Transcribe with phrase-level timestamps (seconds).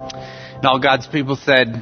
[0.00, 1.80] And all God's people said,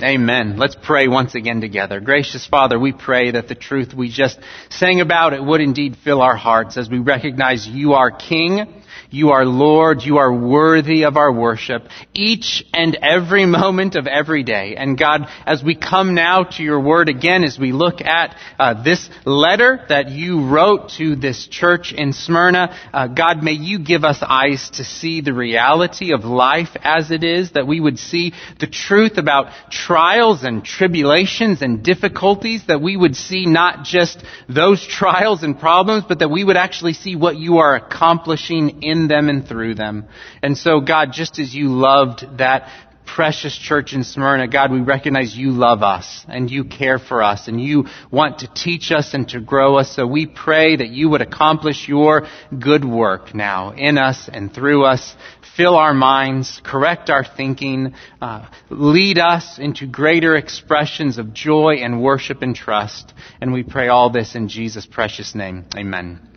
[0.00, 0.58] Amen.
[0.58, 1.98] Let's pray once again together.
[1.98, 4.38] Gracious Father, we pray that the truth we just
[4.70, 9.30] sang about it would indeed fill our hearts as we recognize you are King you
[9.30, 10.02] are Lord.
[10.02, 11.82] You are worthy of our worship
[12.14, 14.74] each and every moment of every day.
[14.76, 18.82] And God, as we come now to your word again, as we look at uh,
[18.82, 24.04] this letter that you wrote to this church in Smyrna, uh, God, may you give
[24.04, 28.32] us eyes to see the reality of life as it is, that we would see
[28.60, 34.86] the truth about trials and tribulations and difficulties, that we would see not just those
[34.86, 39.28] trials and problems, but that we would actually see what you are accomplishing in them
[39.28, 40.06] and through them.
[40.42, 42.68] And so, God, just as you loved that
[43.14, 47.48] precious church in Smyrna, God, we recognize you love us and you care for us
[47.48, 49.94] and you want to teach us and to grow us.
[49.94, 52.26] So we pray that you would accomplish your
[52.58, 55.14] good work now in us and through us.
[55.56, 62.02] Fill our minds, correct our thinking, uh, lead us into greater expressions of joy and
[62.02, 63.12] worship and trust.
[63.40, 65.66] And we pray all this in Jesus' precious name.
[65.76, 66.31] Amen.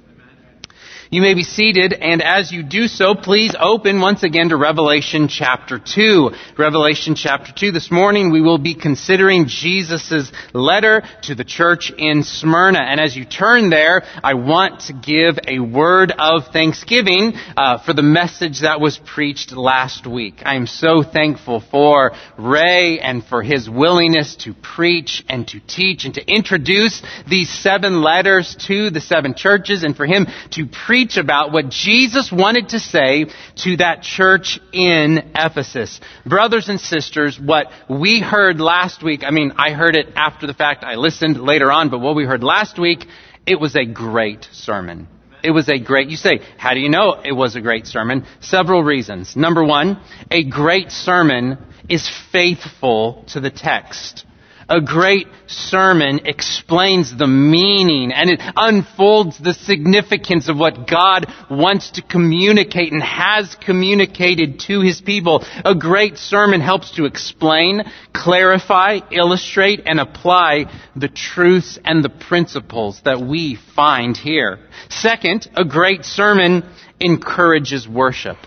[1.12, 5.28] You may be seated, and as you do so, please open once again to Revelation
[5.28, 6.32] chapter 2.
[6.58, 7.72] Revelation chapter 2.
[7.72, 12.80] This morning we will be considering Jesus' letter to the church in Smyrna.
[12.80, 17.94] And as you turn there, I want to give a word of thanksgiving uh, for
[17.94, 20.42] the message that was preached last week.
[20.44, 26.06] I am so thankful for Ray and for his willingness to preach and to teach
[26.06, 30.95] and to introduce these seven letters to the seven churches and for him to preach
[30.96, 33.26] preach about what Jesus wanted to say
[33.58, 36.00] to that church in Ephesus.
[36.26, 40.54] Brothers and sisters, what we heard last week, I mean, I heard it after the
[40.54, 43.06] fact, I listened later on, but what we heard last week,
[43.46, 45.10] it was a great sermon.
[45.44, 48.26] It was a great, you say, how do you know it was a great sermon?
[48.40, 49.36] Several reasons.
[49.36, 50.00] Number one,
[50.32, 51.58] a great sermon
[51.90, 54.26] is faithful to the text
[54.70, 61.92] a great sermon explains the meaning and it unfolds the significance of what God wants
[61.92, 65.44] to communicate and has communicated to his people.
[65.64, 73.02] A great sermon helps to explain, clarify, illustrate, and apply the truths and the principles
[73.06, 74.60] that we find here.
[74.90, 76.64] Second, a great sermon
[77.00, 78.38] encourages worship.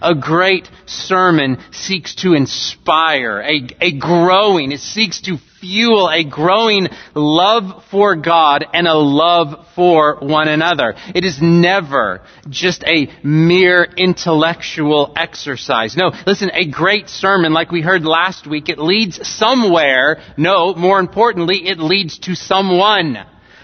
[0.00, 6.88] A great sermon seeks to inspire, a, a growing, it seeks to fuel a growing
[7.14, 10.94] love for God and a love for one another.
[11.14, 15.96] It is never just a mere intellectual exercise.
[15.96, 20.20] No, listen, a great sermon like we heard last week, it leads somewhere.
[20.36, 23.18] No, more importantly, it leads to someone.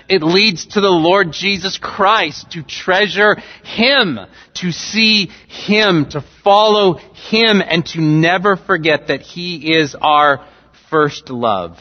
[0.08, 4.18] It leads to the Lord Jesus Christ, to treasure Him,
[4.54, 10.46] to see Him, to follow Him, and to never forget that He is our
[10.90, 11.78] first love.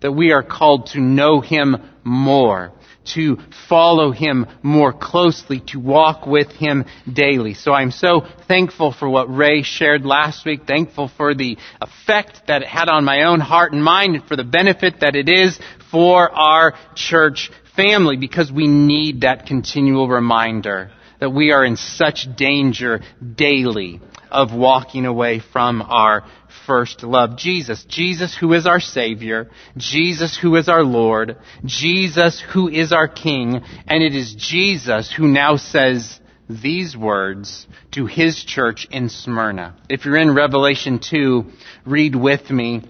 [0.00, 2.72] That we are called to know Him more,
[3.14, 7.54] to follow Him more closely, to walk with Him daily.
[7.54, 12.62] So I'm so thankful for what Ray shared last week, thankful for the effect that
[12.62, 15.58] it had on my own heart and mind, and for the benefit that it is
[15.90, 22.26] for our church family because we need that continual reminder that we are in such
[22.36, 23.00] danger
[23.34, 26.24] daily of walking away from our
[26.66, 27.36] first love.
[27.36, 27.84] Jesus.
[27.84, 29.50] Jesus who is our Savior.
[29.76, 31.36] Jesus who is our Lord.
[31.64, 33.62] Jesus who is our King.
[33.86, 39.76] And it is Jesus who now says these words to His church in Smyrna.
[39.88, 41.44] If you're in Revelation 2,
[41.86, 42.82] read with me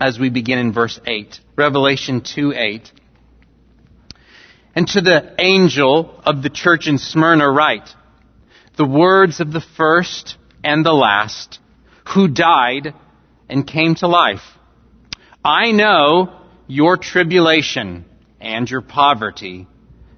[0.00, 1.40] as we begin in verse 8.
[1.56, 2.92] Revelation 2 8.
[4.74, 7.88] And to the angel of the church in Smyrna write,
[8.76, 11.58] the words of the first and the last,
[12.14, 12.94] who died
[13.48, 14.44] and came to life.
[15.44, 18.04] I know your tribulation
[18.40, 19.66] and your poverty,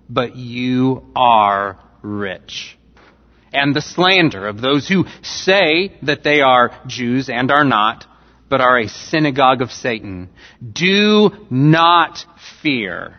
[0.09, 2.77] but you are rich.
[3.53, 8.07] And the slander of those who say that they are Jews and are not,
[8.49, 10.31] but are a synagogue of Satan.
[10.73, 12.25] Do not
[12.63, 13.19] fear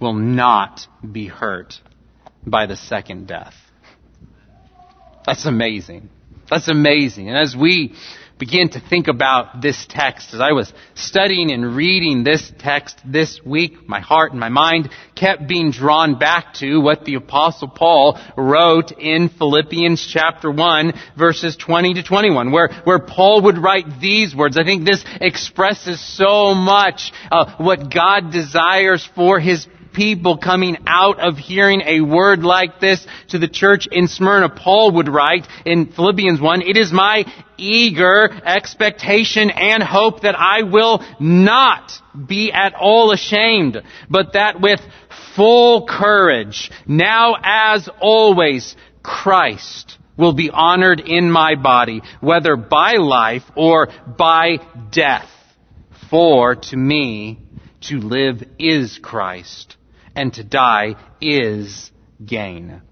[0.00, 1.74] will not be hurt
[2.46, 3.54] by the second death.
[5.26, 6.08] That's amazing.
[6.50, 7.28] That's amazing.
[7.28, 7.94] And as we
[8.38, 13.40] begin to think about this text, as I was studying and reading this text this
[13.44, 18.18] week, my heart and my mind kept being drawn back to what the apostle Paul
[18.36, 24.34] wrote in Philippians chapter 1 verses 20 to 21, where, where Paul would write these
[24.34, 24.56] words.
[24.56, 29.66] I think this expresses so much uh, what God desires for his
[29.98, 34.48] people coming out of hearing a word like this to the church in Smyrna.
[34.48, 37.24] Paul would write in Philippians 1, It is my
[37.56, 41.90] eager expectation and hope that I will not
[42.28, 44.78] be at all ashamed, but that with
[45.34, 53.42] full courage, now as always, Christ will be honored in my body, whether by life
[53.56, 54.58] or by
[54.92, 55.28] death.
[56.08, 57.40] For to me,
[57.80, 59.76] to live is Christ,
[60.18, 61.92] and to die is
[62.24, 62.82] gain.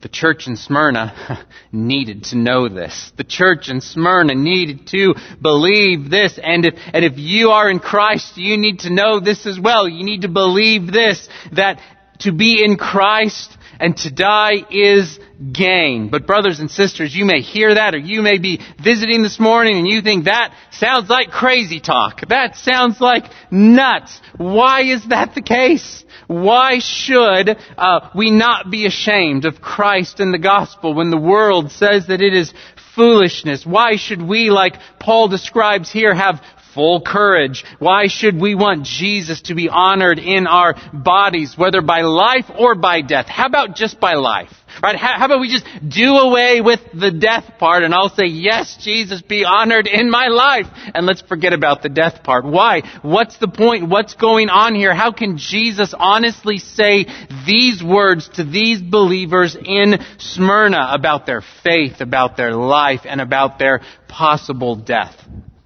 [0.00, 3.12] The church in Smyrna needed to know this.
[3.16, 6.38] The church in Smyrna needed to believe this.
[6.42, 9.88] And if, and if you are in Christ, you need to know this as well.
[9.88, 11.80] You need to believe this, that
[12.20, 15.20] to be in Christ and to die is
[15.52, 16.08] gain.
[16.10, 19.78] But brothers and sisters, you may hear that or you may be visiting this morning
[19.78, 22.26] and you think that sounds like crazy talk.
[22.28, 24.20] That sounds like nuts.
[24.36, 26.04] Why is that the case?
[26.28, 31.72] Why should uh, we not be ashamed of Christ and the gospel when the world
[31.72, 32.52] says that it is
[32.94, 33.64] foolishness?
[33.64, 36.42] Why should we, like Paul describes here, have
[36.74, 37.64] full courage.
[37.78, 42.74] Why should we want Jesus to be honored in our bodies, whether by life or
[42.74, 43.26] by death?
[43.26, 44.52] How about just by life?
[44.82, 44.96] Right?
[44.96, 49.22] How, about we just do away with the death part and I'll say, yes, Jesus,
[49.22, 50.66] be honored in my life.
[50.94, 52.44] And let's forget about the death part.
[52.44, 52.82] Why?
[53.02, 53.88] What's the point?
[53.88, 54.94] What's going on here?
[54.94, 57.06] How can Jesus honestly say
[57.46, 63.58] these words to these believers in Smyrna about their faith, about their life, and about
[63.58, 65.16] their possible death?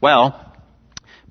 [0.00, 0.51] Well,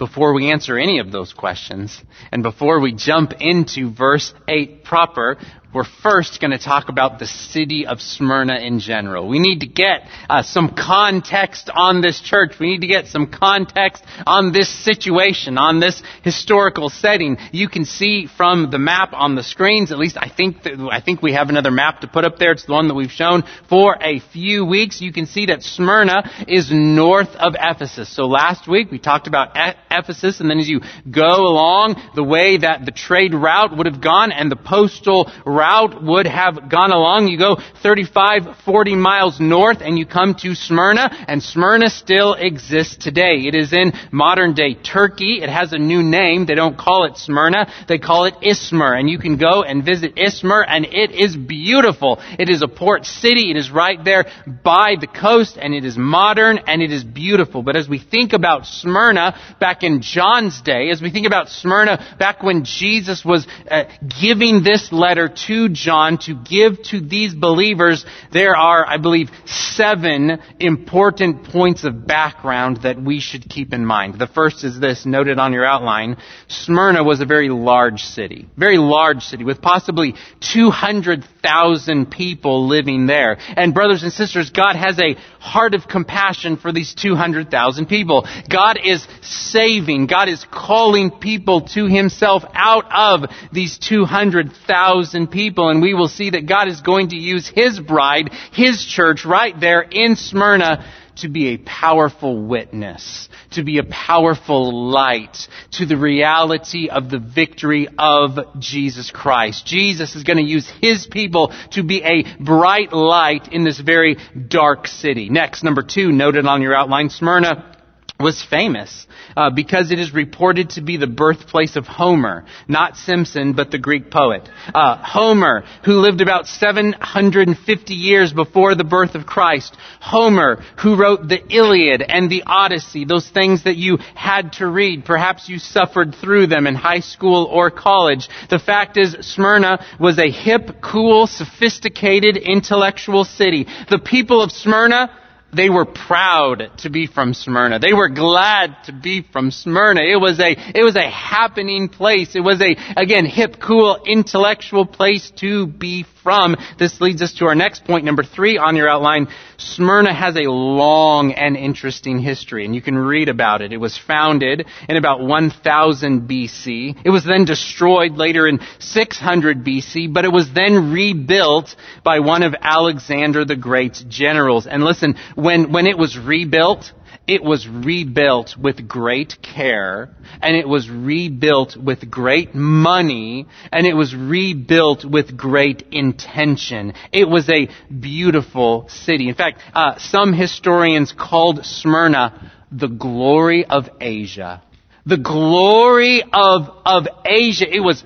[0.01, 1.95] before we answer any of those questions,
[2.31, 5.37] and before we jump into verse 8 proper,
[5.73, 9.27] we're first going to talk about the city of Smyrna in general.
[9.29, 12.55] We need to get uh, some context on this church.
[12.59, 17.37] We need to get some context on this situation, on this historical setting.
[17.53, 20.99] You can see from the map on the screens, at least I think that, I
[20.99, 22.51] think we have another map to put up there.
[22.51, 24.99] It's the one that we've shown for a few weeks.
[24.99, 28.13] You can see that Smyrna is north of Ephesus.
[28.13, 32.23] So last week we talked about e- Ephesus, and then as you go along the
[32.23, 36.69] way that the trade route would have gone and the postal route route would have
[36.69, 37.27] gone along.
[37.27, 42.97] You go 35, 40 miles north and you come to Smyrna, and Smyrna still exists
[42.97, 43.35] today.
[43.49, 45.33] It is in modern day Turkey.
[45.43, 46.45] It has a new name.
[46.45, 47.61] They don't call it Smyrna.
[47.87, 48.97] They call it Izmir.
[48.99, 52.19] And you can go and visit Izmir, and it is beautiful.
[52.39, 53.51] It is a port city.
[53.51, 54.25] It is right there
[54.63, 57.61] by the coast, and it is modern, and it is beautiful.
[57.61, 61.95] But as we think about Smyrna back in John's day, as we think about Smyrna
[62.17, 63.83] back when Jesus was uh,
[64.21, 69.29] giving this letter to to John to give to these believers, there are, I believe,
[69.45, 74.17] seven important points of background that we should keep in mind.
[74.17, 76.15] The first is this, noted on your outline.
[76.47, 78.47] Smyrna was a very large city.
[78.55, 80.15] Very large city with possibly
[80.53, 83.37] 200,000 people living there.
[83.39, 88.25] And brothers and sisters, God has a heart of compassion for these 200,000 people.
[88.49, 90.07] God is saving.
[90.07, 95.40] God is calling people to Himself out of these 200,000 people.
[95.49, 99.57] And we will see that God is going to use His bride, His church, right
[99.59, 100.85] there in Smyrna
[101.17, 107.19] to be a powerful witness, to be a powerful light to the reality of the
[107.19, 109.65] victory of Jesus Christ.
[109.65, 114.17] Jesus is going to use His people to be a bright light in this very
[114.47, 115.29] dark city.
[115.29, 117.77] Next, number two, noted on your outline, Smyrna
[118.21, 123.53] was famous uh, because it is reported to be the birthplace of Homer, not Simpson,
[123.53, 124.47] but the Greek poet.
[124.73, 129.75] Uh, Homer, who lived about 750 years before the birth of Christ.
[129.99, 135.05] Homer, who wrote the Iliad and the Odyssey, those things that you had to read.
[135.05, 138.27] Perhaps you suffered through them in high school or college.
[138.49, 143.67] The fact is, Smyrna was a hip, cool, sophisticated, intellectual city.
[143.89, 145.11] The people of Smyrna
[145.53, 147.79] they were proud to be from Smyrna.
[147.79, 150.01] They were glad to be from Smyrna.
[150.01, 152.35] It was a, it was a happening place.
[152.35, 156.55] It was a, again, hip, cool, intellectual place to be from.
[156.79, 159.27] This leads us to our next point, number three on your outline.
[159.61, 163.71] Smyrna has a long and interesting history, and you can read about it.
[163.71, 166.97] It was founded in about 1000 BC.
[167.05, 172.43] It was then destroyed later in 600 BC, but it was then rebuilt by one
[172.43, 174.65] of Alexander the Great's generals.
[174.65, 176.91] And listen, when, when it was rebuilt,
[177.27, 180.09] it was rebuilt with great care,
[180.41, 186.93] and it was rebuilt with great money, and it was rebuilt with great intention.
[187.11, 189.29] It was a beautiful city.
[189.29, 194.63] In fact, uh, some historians called Smyrna the glory of Asia.
[195.05, 197.67] The glory of, of Asia.
[197.69, 198.03] It was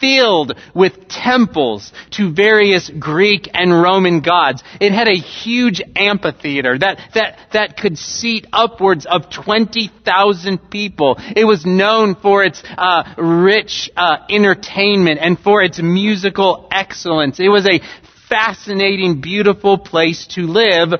[0.00, 4.62] filled with temples to various Greek and Roman gods.
[4.80, 11.16] It had a huge amphitheater that, that, that could seat upwards of 20,000 people.
[11.18, 17.40] It was known for its uh, rich uh, entertainment and for its musical excellence.
[17.40, 17.80] It was a
[18.28, 20.92] fascinating, beautiful place to live.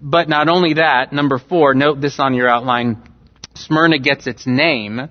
[0.00, 3.02] But not only that, number four, note this on your outline.
[3.54, 5.08] Smyrna gets its name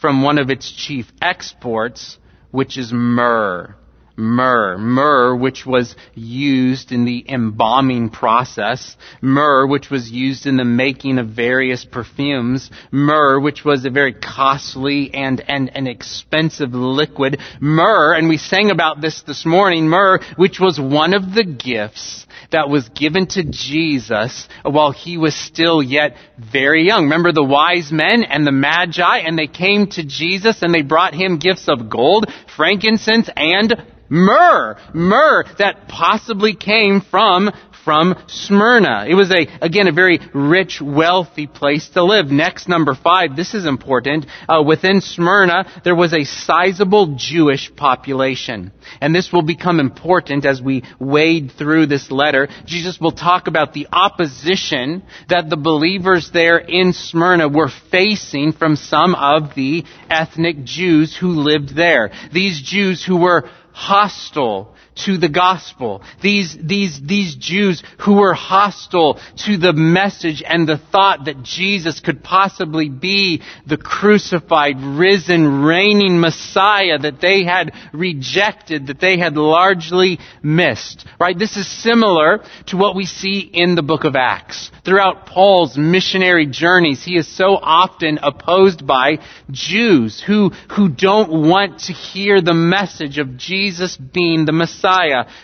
[0.00, 2.18] from one of its chief exports,
[2.50, 3.74] which is myrrh.
[4.16, 4.78] Myrrh.
[4.78, 8.96] Myrrh, which was used in the embalming process.
[9.20, 12.70] Myrrh, which was used in the making of various perfumes.
[12.90, 17.40] Myrrh, which was a very costly and, and, and expensive liquid.
[17.60, 22.25] Myrrh, and we sang about this this morning, myrrh, which was one of the gifts
[22.50, 27.04] that was given to Jesus while he was still yet very young.
[27.04, 31.14] Remember the wise men and the magi and they came to Jesus and they brought
[31.14, 32.26] him gifts of gold,
[32.56, 33.74] frankincense, and
[34.08, 34.76] myrrh.
[34.94, 37.50] Myrrh that possibly came from
[37.86, 39.06] from Smyrna.
[39.08, 42.32] It was a, again, a very rich, wealthy place to live.
[42.32, 44.26] Next, number five, this is important.
[44.48, 48.72] Uh, within Smyrna, there was a sizable Jewish population.
[49.00, 52.48] And this will become important as we wade through this letter.
[52.64, 58.74] Jesus will talk about the opposition that the believers there in Smyrna were facing from
[58.74, 62.10] some of the ethnic Jews who lived there.
[62.32, 66.02] These Jews who were hostile to the gospel.
[66.22, 72.00] These, these, these Jews who were hostile to the message and the thought that Jesus
[72.00, 79.36] could possibly be the crucified, risen, reigning Messiah that they had rejected, that they had
[79.36, 81.06] largely missed.
[81.20, 81.38] Right?
[81.38, 84.70] This is similar to what we see in the book of Acts.
[84.84, 89.18] Throughout Paul's missionary journeys, he is so often opposed by
[89.50, 94.85] Jews who, who don't want to hear the message of Jesus being the Messiah.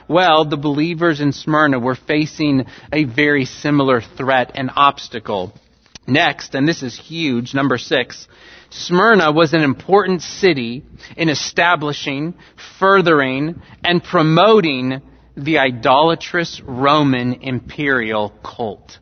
[0.08, 5.52] Well, the believers in Smyrna were facing a very similar threat and obstacle.
[6.06, 8.26] Next, and this is huge, number six,
[8.70, 10.82] Smyrna was an important city
[11.16, 12.34] in establishing,
[12.78, 15.02] furthering, and promoting
[15.36, 18.98] the idolatrous Roman imperial cult.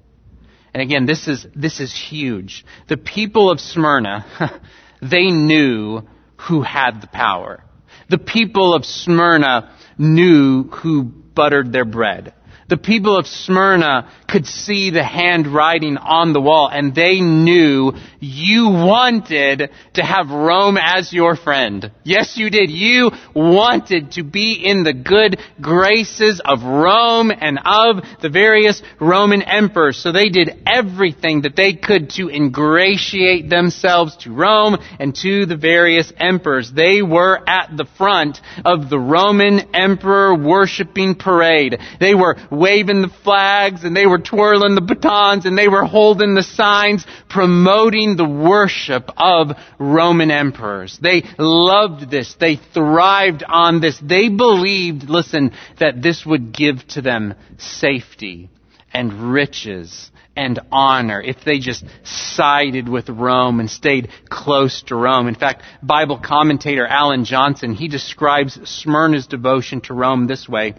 [0.75, 2.65] And again, this is, this is huge.
[2.89, 4.61] The people of Smyrna,
[5.03, 6.03] they knew
[6.37, 7.65] who had the power.
[8.09, 12.35] The people of Smyrna knew who buttered their bread.
[12.69, 18.69] The people of Smyrna could see the handwriting on the wall and they knew you
[18.69, 21.91] wanted to have Rome as your friend.
[22.05, 22.71] Yes, you did.
[22.71, 29.43] You wanted to be in the good graces of Rome and of the various Roman
[29.43, 29.97] emperors.
[30.03, 35.57] So they did everything that they could to ingratiate themselves to Rome and to the
[35.57, 36.71] various emperors.
[36.73, 41.79] They were at the front of the Roman emperor worshiping parade.
[41.99, 46.35] They were waving the flags and they were twirling the batons and they were holding
[46.35, 50.99] the signs promoting the worship of Roman emperors.
[51.00, 52.35] They loved this.
[52.35, 53.99] They thrived on this.
[54.03, 58.50] They believed, listen, that this would give to them safety
[58.93, 65.29] and riches and honor if they just sided with Rome and stayed close to Rome.
[65.29, 70.75] In fact, Bible commentator Alan Johnson, he describes Smyrna's devotion to Rome this way.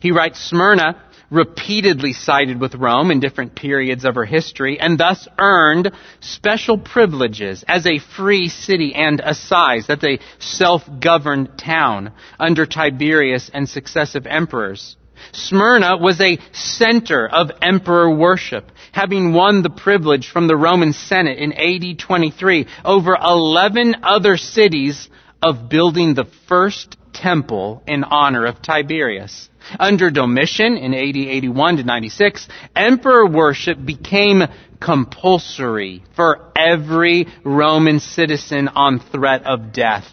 [0.00, 5.28] He writes, Smyrna repeatedly sided with Rome in different periods of her history and thus
[5.38, 9.86] earned special privileges as a free city and assize.
[9.86, 14.96] That's a self-governed town under Tiberius and successive emperors.
[15.32, 21.38] Smyrna was a center of emperor worship, having won the privilege from the Roman Senate
[21.38, 25.08] in AD 23 over 11 other cities
[25.42, 29.48] of building the first temple in honor of Tiberius.
[29.78, 34.42] Under Domitian in AD 81 to 96, emperor worship became
[34.80, 40.06] compulsory for every Roman citizen on threat of death.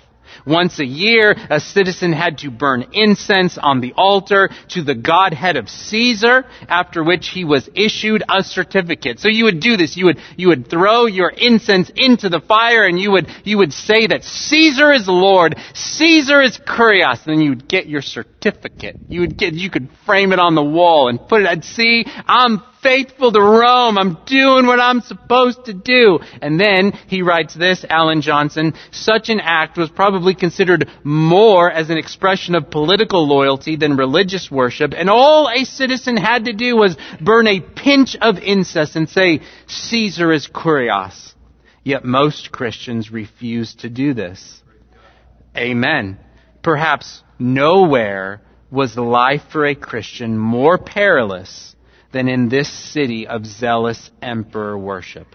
[0.46, 5.56] Once a year, a citizen had to burn incense on the altar to the godhead
[5.56, 9.20] of Caesar, after which he was issued a certificate.
[9.20, 9.98] So you would do this.
[9.98, 13.74] You would, you would throw your incense into the fire and you would, you would
[13.74, 18.35] say that Caesar is Lord, Caesar is Kurios, and then you would get your certificate
[18.46, 18.98] certificate.
[19.10, 22.06] You would get, you could frame it on the wall and put it, I'd see,
[22.28, 23.98] I'm faithful to Rome.
[23.98, 26.20] I'm doing what I'm supposed to do.
[26.42, 31.90] And then he writes this, Alan Johnson, such an act was probably considered more as
[31.90, 34.94] an expression of political loyalty than religious worship.
[34.96, 39.42] And all a citizen had to do was burn a pinch of incense and say,
[39.68, 41.34] Caesar is kurios.
[41.84, 44.62] Yet most Christians refuse to do this.
[45.56, 46.20] Amen.
[46.64, 51.76] Perhaps nowhere was life for a Christian more perilous
[52.12, 55.28] than in this city of zealous emperor worship.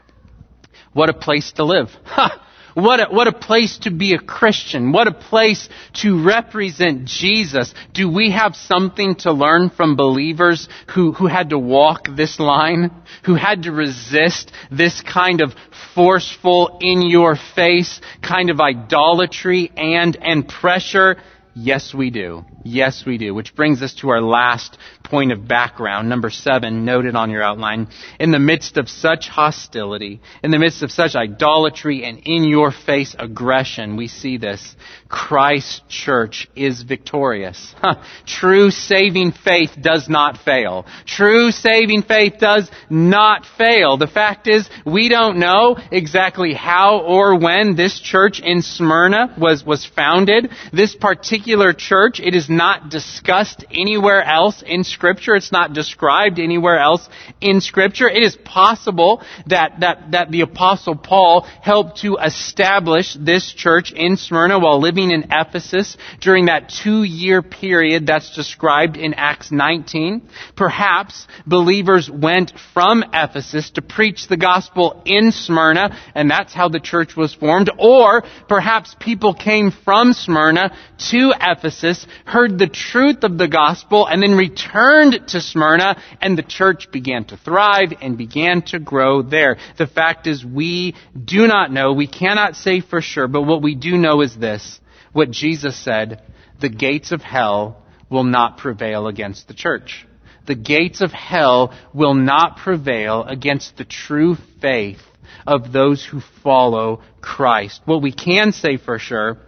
[0.92, 1.88] What a place to live.
[2.04, 2.46] Ha!
[2.74, 4.92] What a, what a place to be a Christian.
[4.92, 7.74] What a place to represent Jesus.
[7.92, 12.92] Do we have something to learn from believers who, who had to walk this line?
[13.24, 15.52] Who had to resist this kind of
[15.94, 21.16] forceful, in your face kind of idolatry and, and pressure?
[21.54, 22.44] Yes, we do.
[22.64, 23.34] Yes, we do.
[23.34, 24.78] Which brings us to our last
[25.10, 27.88] point of background, number seven, noted on your outline.
[28.18, 32.70] In the midst of such hostility, in the midst of such idolatry and in your
[32.70, 34.76] face aggression, we see this.
[35.08, 37.74] Christ's church is victorious.
[37.80, 38.02] Huh.
[38.26, 40.86] True saving faith does not fail.
[41.06, 43.96] True saving faith does not fail.
[43.96, 49.64] The fact is, we don't know exactly how or when this church in Smyrna was,
[49.64, 50.50] was founded.
[50.72, 54.99] This particular church, it is not discussed anywhere else in Scripture.
[55.00, 57.08] It's not described anywhere else
[57.40, 58.08] in Scripture.
[58.08, 64.16] It is possible that, that, that the Apostle Paul helped to establish this church in
[64.16, 70.22] Smyrna while living in Ephesus during that two year period that's described in Acts 19.
[70.54, 76.80] Perhaps believers went from Ephesus to preach the gospel in Smyrna, and that's how the
[76.80, 77.70] church was formed.
[77.78, 80.76] Or perhaps people came from Smyrna
[81.10, 84.89] to Ephesus, heard the truth of the gospel, and then returned
[85.28, 89.56] to Smyrna, and the church began to thrive and began to grow there.
[89.78, 93.74] The fact is, we do not know, we cannot say for sure, but what we
[93.74, 94.80] do know is this.
[95.12, 96.22] What Jesus said,
[96.60, 100.06] the gates of hell will not prevail against the church.
[100.46, 105.02] The gates of hell will not prevail against the true faith
[105.46, 107.82] of those who follow Christ.
[107.84, 109.38] What we can say for sure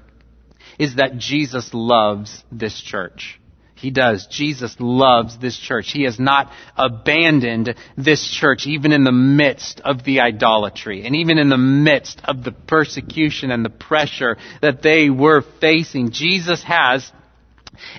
[0.79, 3.40] is that Jesus loves this church.
[3.83, 4.29] He does.
[4.29, 5.90] Jesus loves this church.
[5.90, 11.37] He has not abandoned this church even in the midst of the idolatry and even
[11.37, 16.12] in the midst of the persecution and the pressure that they were facing.
[16.12, 17.11] Jesus has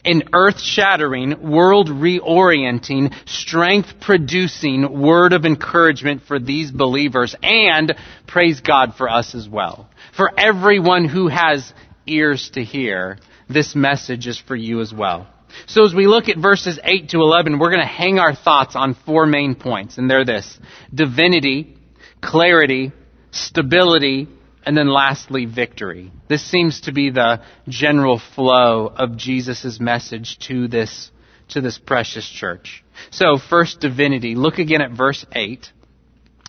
[0.06, 7.94] an earth shattering, world reorienting, strength producing word of encouragement for these believers and
[8.26, 9.90] praise God for us as well.
[10.16, 11.74] For everyone who has
[12.06, 13.18] ears to hear,
[13.50, 15.28] this message is for you as well.
[15.66, 18.76] So as we look at verses 8 to 11, we're going to hang our thoughts
[18.76, 20.58] on four main points, and they're this.
[20.94, 21.78] Divinity,
[22.22, 22.92] clarity,
[23.32, 24.28] stability,
[24.66, 26.12] and then lastly, victory.
[26.28, 31.12] This seems to be the general flow of Jesus' message to this,
[31.50, 32.84] to this precious church.
[33.12, 34.36] So first, divinity.
[34.36, 35.72] Look again at verse 8.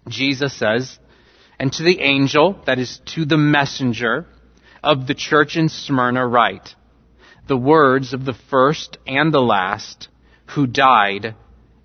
[0.08, 0.98] Jesus says,
[1.58, 4.26] And to the angel, that is to the messenger,
[4.84, 6.74] of the church in Smyrna write
[7.46, 10.08] the words of the first and the last
[10.54, 11.34] who died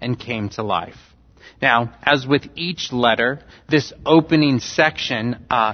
[0.01, 0.97] and came to life.
[1.61, 5.73] Now, as with each letter, this opening section uh,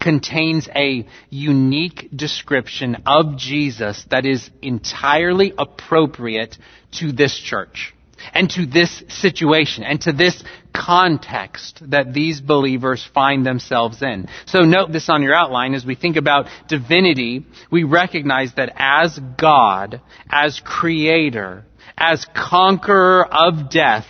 [0.00, 6.56] contains a unique description of Jesus that is entirely appropriate
[6.98, 7.95] to this church
[8.32, 10.42] and to this situation and to this
[10.74, 14.28] context that these believers find themselves in.
[14.46, 19.18] So note this on your outline as we think about divinity, we recognize that as
[19.38, 20.00] God,
[20.30, 21.64] as creator,
[21.96, 24.06] as conqueror of death,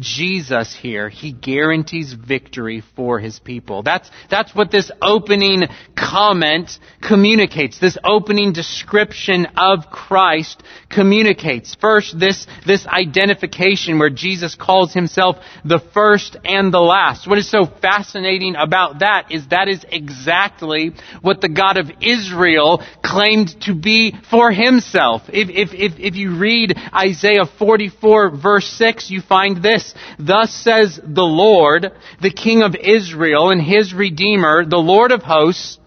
[0.00, 3.82] Jesus here, he guarantees victory for his people.
[3.82, 5.64] That's, that's what this opening
[5.96, 7.78] comment communicates.
[7.78, 11.74] This opening description of Christ communicates.
[11.74, 17.26] First, this, this identification where Jesus calls himself the first and the last.
[17.26, 22.82] What is so fascinating about that is that is exactly what the God of Israel
[23.02, 25.22] claimed to be for himself.
[25.28, 29.87] If, if, if, if you read Isaiah 44 verse 6, you find this.
[30.18, 35.78] Thus says the Lord, the King of Israel and his Redeemer, the Lord of hosts,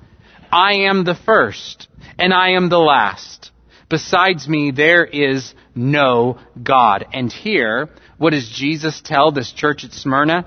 [0.52, 1.88] I am the first
[2.18, 3.52] and I am the last.
[3.90, 7.06] Besides me, there is no God.
[7.14, 10.46] And here, what does Jesus tell this church at Smyrna?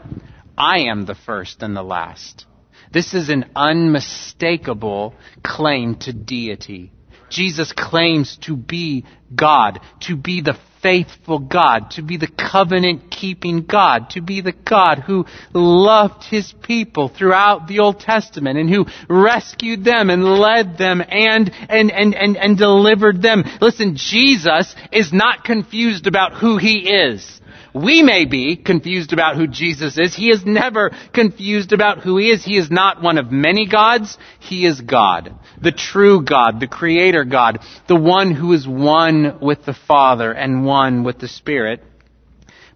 [0.57, 2.47] I am the first and the last.
[2.93, 6.93] This is an unmistakable claim to deity.
[7.29, 13.65] Jesus claims to be God, to be the faithful God, to be the covenant keeping
[13.65, 18.85] God, to be the God who loved his people throughout the Old Testament and who
[19.09, 23.45] rescued them and led them and, and, and, and, and delivered them.
[23.63, 27.41] Listen, Jesus is not confused about who he is.
[27.75, 30.15] We may be confused about who Jesus is.
[30.15, 32.45] He is never confused about who he is.
[32.45, 34.17] He is not one of many gods.
[34.39, 35.35] He is God.
[35.61, 37.59] The true God, the creator God,
[37.89, 41.83] the one who is one with the Father and one with the Spirit.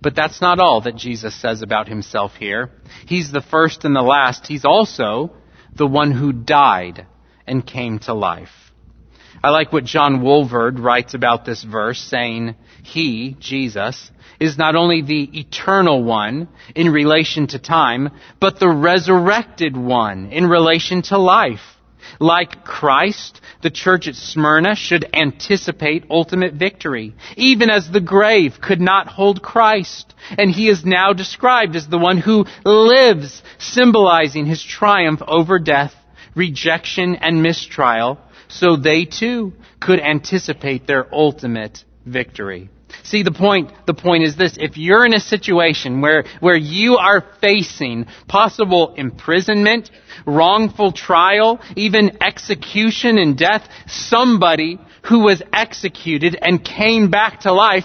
[0.00, 2.70] But that's not all that Jesus says about himself here.
[3.06, 4.48] He's the first and the last.
[4.48, 5.32] He's also
[5.74, 7.06] the one who died
[7.46, 8.50] and came to life.
[9.42, 15.02] I like what John Walvoord writes about this verse, saying, He, Jesus, is not only
[15.02, 21.60] the eternal one in relation to time, but the resurrected one in relation to life.
[22.20, 28.80] Like Christ, the church at Smyrna should anticipate ultimate victory, even as the grave could
[28.80, 30.14] not hold Christ.
[30.36, 35.94] And he is now described as the one who lives, symbolizing his triumph over death,
[36.34, 42.70] rejection, and mistrial, so they too could anticipate their ultimate victory.
[43.02, 44.56] See, the point, the point is this.
[44.58, 49.90] If you're in a situation where, where you are facing possible imprisonment,
[50.26, 57.84] wrongful trial, even execution and death, somebody who was executed and came back to life,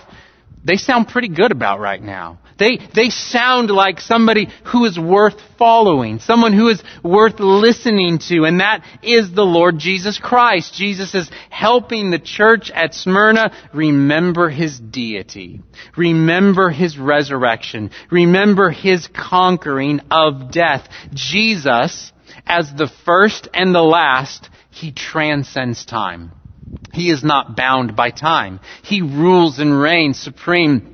[0.64, 2.40] they sound pretty good about right now.
[2.58, 8.46] They, they sound like somebody who is worth following, someone who is worth listening to,
[8.46, 10.74] and that is the Lord Jesus Christ.
[10.74, 15.62] Jesus is helping the church at Smyrna remember his deity,
[15.98, 20.88] remember his resurrection, remember his conquering of death.
[21.14, 22.12] Jesus,
[22.46, 26.32] as the first and the last, he transcends time.
[26.94, 28.60] He is not bound by time.
[28.84, 30.93] He rules and reigns supreme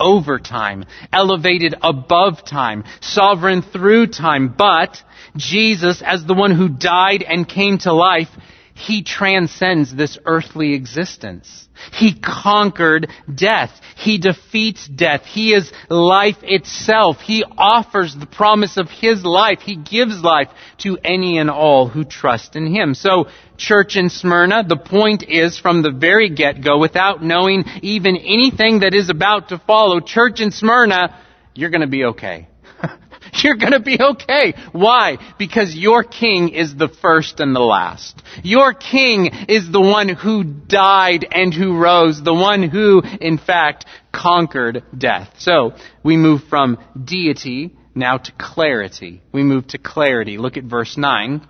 [0.00, 5.02] over time, elevated above time, sovereign through time, but
[5.36, 8.28] Jesus, as the one who died and came to life,
[8.76, 11.66] he transcends this earthly existence.
[11.92, 13.70] He conquered death.
[13.96, 15.24] He defeats death.
[15.24, 17.20] He is life itself.
[17.20, 19.60] He offers the promise of His life.
[19.60, 22.94] He gives life to any and all who trust in Him.
[22.94, 28.80] So, church in Smyrna, the point is from the very get-go, without knowing even anything
[28.80, 31.18] that is about to follow, church in Smyrna,
[31.54, 32.48] you're gonna be okay.
[33.42, 34.54] You're gonna be okay.
[34.72, 35.18] Why?
[35.38, 38.22] Because your king is the first and the last.
[38.42, 43.86] Your king is the one who died and who rose, the one who, in fact,
[44.12, 45.28] conquered death.
[45.38, 45.72] So,
[46.02, 49.22] we move from deity now to clarity.
[49.32, 50.38] We move to clarity.
[50.38, 51.46] Look at verse 9.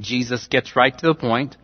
[0.00, 1.56] Jesus gets right to the point.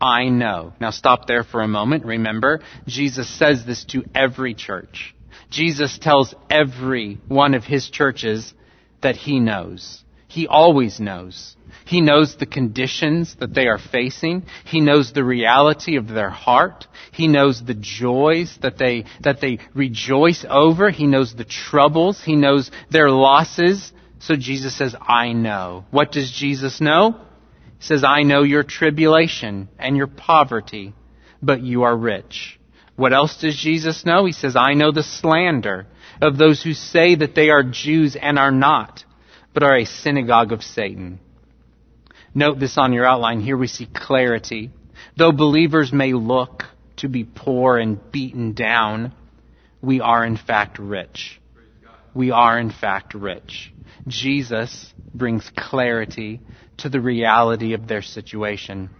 [0.00, 0.72] I know.
[0.80, 2.06] Now stop there for a moment.
[2.06, 5.14] Remember, Jesus says this to every church.
[5.50, 8.54] Jesus tells every one of his churches
[9.02, 10.02] that he knows.
[10.28, 11.56] He always knows.
[11.84, 14.44] He knows the conditions that they are facing.
[14.64, 16.86] He knows the reality of their heart.
[17.10, 20.90] He knows the joys that they, that they rejoice over.
[20.90, 22.22] He knows the troubles.
[22.22, 23.92] He knows their losses.
[24.20, 25.84] So Jesus says, I know.
[25.90, 27.20] What does Jesus know?
[27.78, 30.94] He says, I know your tribulation and your poverty,
[31.42, 32.60] but you are rich.
[32.94, 34.26] What else does Jesus know?
[34.26, 35.86] He says, I know the slander
[36.20, 39.04] of those who say that they are Jews and are not,
[39.54, 41.20] but are a synagogue of Satan.
[42.34, 43.40] Note this on your outline.
[43.40, 44.70] Here we see clarity.
[45.16, 46.64] Though believers may look
[46.96, 49.12] to be poor and beaten down,
[49.82, 51.40] we are in fact rich.
[52.14, 53.72] We are in fact rich.
[54.06, 56.40] Jesus brings clarity
[56.78, 58.90] to the reality of their situation.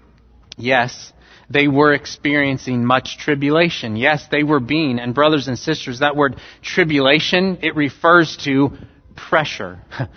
[0.57, 1.13] Yes,
[1.51, 3.97] they were experiencing much tribulation.
[3.97, 8.71] Yes, they were being, and brothers and sisters, that word tribulation, it refers to
[9.17, 9.81] pressure.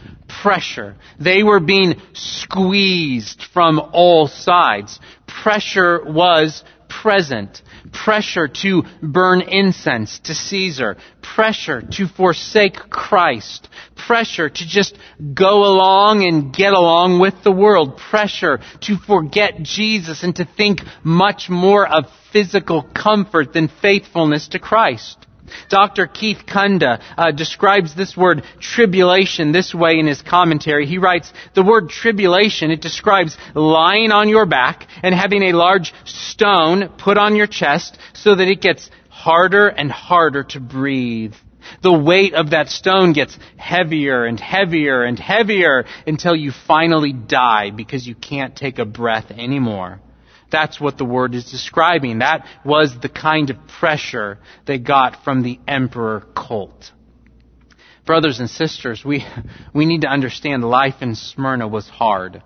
[0.43, 0.95] pressure.
[1.19, 4.99] They were being squeezed from all sides.
[5.27, 6.63] Pressure was
[7.01, 7.61] present.
[7.91, 10.97] Pressure to burn incense to Caesar.
[11.21, 13.67] Pressure to forsake Christ.
[13.95, 14.97] Pressure to just
[15.33, 17.97] go along and get along with the world.
[17.97, 24.59] Pressure to forget Jesus and to think much more of physical comfort than faithfulness to
[24.59, 25.17] Christ.
[25.69, 26.07] Dr.
[26.07, 30.85] Keith Kunda uh, describes this word tribulation this way in his commentary.
[30.85, 35.93] He writes, the word tribulation, it describes lying on your back and having a large
[36.05, 41.33] stone put on your chest so that it gets harder and harder to breathe.
[41.81, 47.71] The weight of that stone gets heavier and heavier and heavier until you finally die
[47.71, 50.01] because you can't take a breath anymore.
[50.53, 52.19] That's what the word is describing.
[52.19, 54.37] That was the kind of pressure
[54.67, 56.91] they got from the emperor cult.
[58.05, 59.25] Brothers and sisters, we,
[59.73, 62.43] we need to understand life in Smyrna was hard.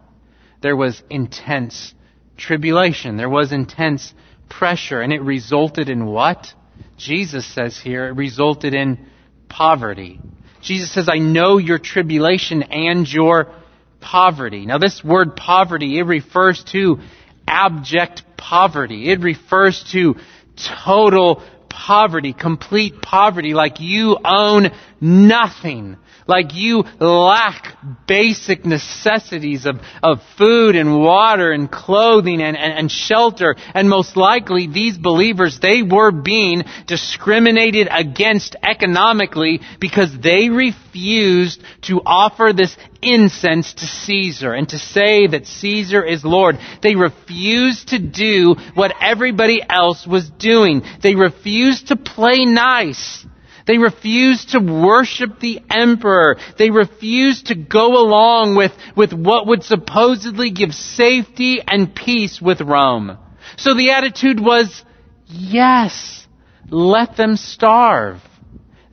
[0.61, 1.93] There was intense
[2.37, 3.17] tribulation.
[3.17, 4.13] There was intense
[4.47, 5.01] pressure.
[5.01, 6.47] And it resulted in what?
[6.95, 9.05] Jesus says here, it resulted in
[9.49, 10.21] poverty.
[10.61, 13.53] Jesus says, I know your tribulation and your
[13.99, 14.65] poverty.
[14.65, 16.99] Now this word poverty, it refers to
[17.47, 19.09] abject poverty.
[19.09, 20.15] It refers to
[20.55, 30.21] total poverty, complete poverty, like you own nothing like you lack basic necessities of, of
[30.37, 33.55] food and water and clothing and, and, and shelter.
[33.73, 42.01] And most likely these believers, they were being discriminated against economically because they refused to
[42.05, 46.57] offer this incense to Caesar and to say that Caesar is Lord.
[46.81, 50.81] They refused to do what everybody else was doing.
[51.01, 53.25] They refused to play nice.
[53.67, 56.37] They refused to worship the emperor.
[56.57, 62.61] They refused to go along with, with what would supposedly give safety and peace with
[62.61, 63.17] Rome.
[63.57, 64.83] So the attitude was,
[65.27, 66.25] yes,
[66.69, 68.21] let them starve.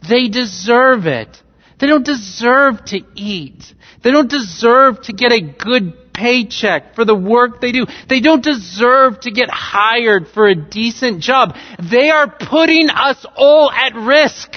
[0.08, 1.40] They deserve it.
[1.78, 3.74] They don't deserve to eat.
[4.02, 7.86] They don't deserve to get a good paycheck for the work they do.
[8.08, 11.56] They don't deserve to get hired for a decent job.
[11.82, 14.54] They are putting us all at risk.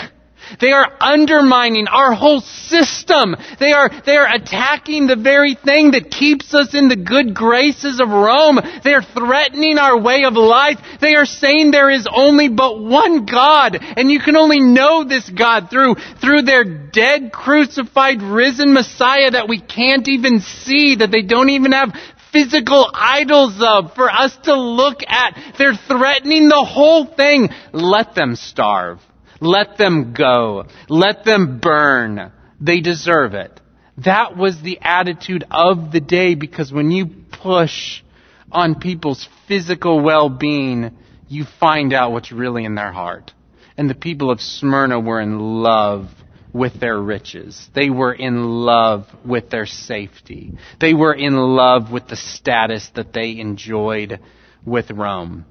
[0.60, 3.36] They are undermining our whole system.
[3.60, 8.00] They are, they are attacking the very thing that keeps us in the good graces
[8.00, 8.60] of Rome.
[8.84, 10.80] They are threatening our way of life.
[11.00, 15.30] They are saying there is only but one God, and you can only know this
[15.30, 21.22] God through, through their dead, crucified, risen Messiah that we can't even see, that they
[21.22, 21.94] don't even have
[22.32, 25.56] physical idols of for us to look at.
[25.58, 27.50] They're threatening the whole thing.
[27.74, 29.00] Let them starve.
[29.40, 30.66] Let them go.
[30.90, 32.32] Let them burn.
[32.60, 33.60] They deserve it.
[34.06, 38.04] That was the attitude of the day because when you push
[38.52, 40.96] on people's physical well-being,
[41.28, 43.32] you find out what's really in their heart.
[43.76, 46.10] And the people of Smyrna were in love
[46.54, 47.70] with their riches.
[47.76, 50.54] They were in love with their safety.
[50.80, 54.20] They were in love with the status that they enjoyed
[54.66, 55.46] with Rome.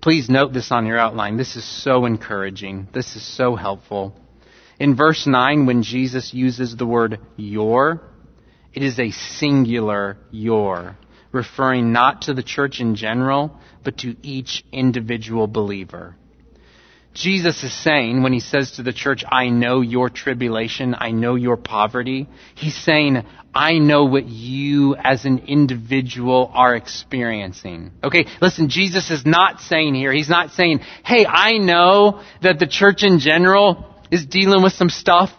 [0.00, 1.36] Please note this on your outline.
[1.36, 2.88] This is so encouraging.
[2.94, 4.14] This is so helpful.
[4.78, 8.00] In verse 9, when Jesus uses the word your,
[8.72, 10.96] it is a singular your,
[11.32, 16.16] referring not to the church in general, but to each individual believer.
[17.12, 21.34] Jesus is saying when he says to the church, I know your tribulation, I know
[21.34, 27.90] your poverty, he's saying, I know what you as an individual are experiencing.
[28.04, 32.68] Okay, listen, Jesus is not saying here, he's not saying, hey, I know that the
[32.68, 35.30] church in general is dealing with some stuff.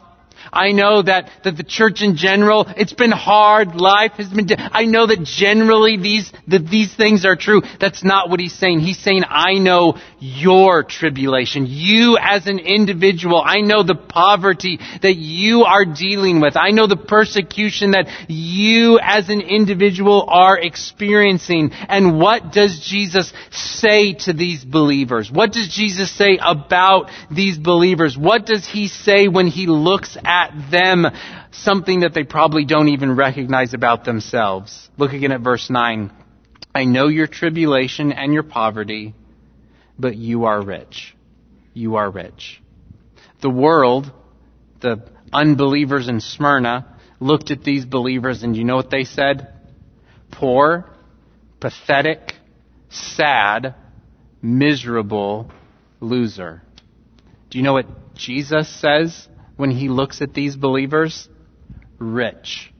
[0.53, 3.75] I know that, that the church in general, it's been hard.
[3.75, 7.61] Life has been, I know that generally these, that these things are true.
[7.79, 8.81] That's not what he's saying.
[8.81, 11.65] He's saying, I know your tribulation.
[11.67, 16.57] You as an individual, I know the poverty that you are dealing with.
[16.57, 21.71] I know the persecution that you as an individual are experiencing.
[21.71, 25.31] And what does Jesus say to these believers?
[25.31, 28.17] What does Jesus say about these believers?
[28.17, 31.05] What does he say when he looks at at them
[31.51, 34.89] something that they probably don't even recognize about themselves.
[34.97, 36.11] Look again at verse 9.
[36.73, 39.13] I know your tribulation and your poverty,
[39.99, 41.15] but you are rich.
[41.73, 42.61] You are rich.
[43.41, 44.11] The world,
[44.79, 49.53] the unbelievers in Smyrna, looked at these believers and you know what they said?
[50.31, 50.89] Poor,
[51.59, 52.33] pathetic,
[52.89, 53.75] sad,
[54.41, 55.51] miserable
[55.99, 56.61] loser.
[57.49, 59.27] Do you know what Jesus says
[59.61, 61.29] when he looks at these believers?
[61.99, 62.73] Rich,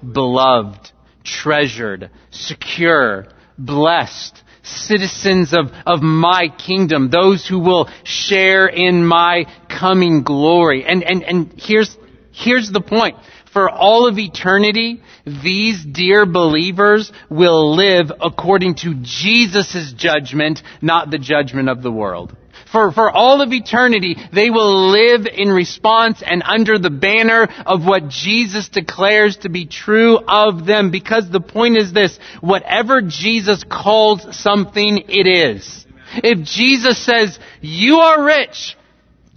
[0.00, 0.92] beloved,
[1.24, 3.26] treasured, secure,
[3.58, 10.84] blessed, citizens of, of my kingdom, those who will share in my coming glory.
[10.84, 11.98] And, and, and here's,
[12.30, 13.16] here's the point.
[13.52, 21.18] For all of eternity, these dear believers will live according to Jesus' judgment, not the
[21.18, 22.36] judgment of the world.
[22.72, 27.84] For, for all of eternity, they will live in response and under the banner of
[27.84, 30.90] what Jesus declares to be true of them.
[30.90, 35.86] Because the point is this, whatever Jesus calls something, it is.
[36.16, 38.76] If Jesus says, you are rich,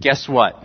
[0.00, 0.62] guess what?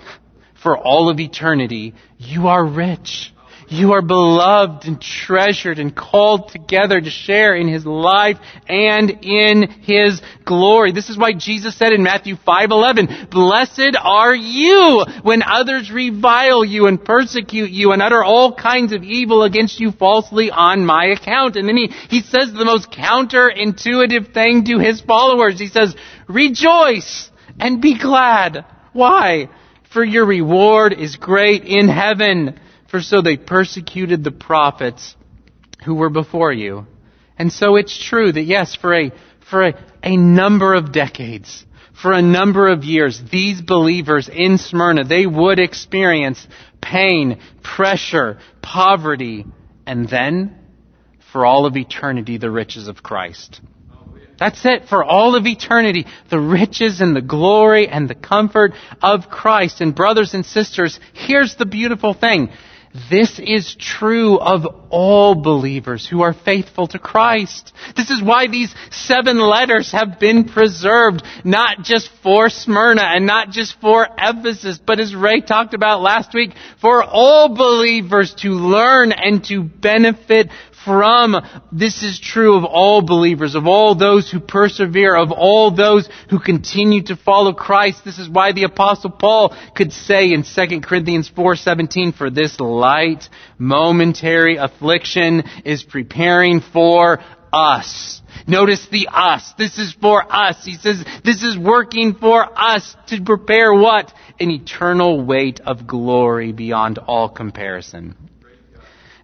[0.62, 3.34] For all of eternity, you are rich.
[3.70, 9.70] You are beloved and treasured and called together to share in His life and in
[9.82, 10.94] His glory.
[10.94, 16.88] This is why Jesus said in Matthew 5:11, "Blessed are you when others revile you
[16.88, 21.58] and persecute you and utter all kinds of evil against you falsely on my account."
[21.58, 25.60] And then he, he says the most counterintuitive thing to his followers.
[25.60, 25.94] He says,
[26.30, 29.50] "Rejoice and be glad." Why?
[29.90, 32.58] For your reward is great in heaven.
[32.90, 35.16] For so they persecuted the prophets
[35.86, 36.88] who were before you.
[37.38, 39.12] And so it's true that yes, for a,
[39.50, 41.66] for a, a number of decades,
[42.02, 46.48] for a number of years, these believers in Smyrna, they would experience
[46.82, 49.46] pain, pressure, poverty,
[49.86, 50.58] and then,
[51.32, 53.62] for all of eternity, the riches of Christ.
[54.40, 56.06] That's it for all of eternity.
[56.30, 59.82] The riches and the glory and the comfort of Christ.
[59.82, 62.50] And brothers and sisters, here's the beautiful thing.
[63.10, 67.72] This is true of all believers who are faithful to Christ.
[67.96, 73.50] This is why these seven letters have been preserved, not just for Smyrna and not
[73.50, 79.12] just for Ephesus, but as Ray talked about last week, for all believers to learn
[79.12, 80.50] and to benefit
[80.88, 81.36] from.
[81.72, 86.40] This is true of all believers, of all those who persevere, of all those who
[86.40, 88.06] continue to follow Christ.
[88.06, 93.28] This is why the apostle Paul could say in 2 Corinthians 4:17 for this light
[93.60, 97.20] momentary affliction is preparing for
[97.52, 98.22] us.
[98.48, 99.54] Notice the us.
[99.58, 100.64] This is for us.
[100.64, 104.14] He says this is working for us to prepare what?
[104.40, 108.16] An eternal weight of glory beyond all comparison.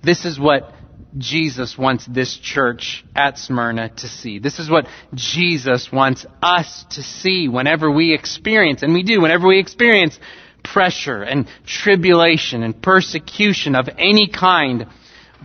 [0.03, 0.73] This is what
[1.17, 4.39] Jesus wants this church at Smyrna to see.
[4.39, 9.47] This is what Jesus wants us to see whenever we experience, and we do, whenever
[9.47, 10.19] we experience
[10.63, 14.87] pressure and tribulation and persecution of any kind,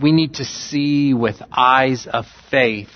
[0.01, 2.89] we need to see with eyes of faith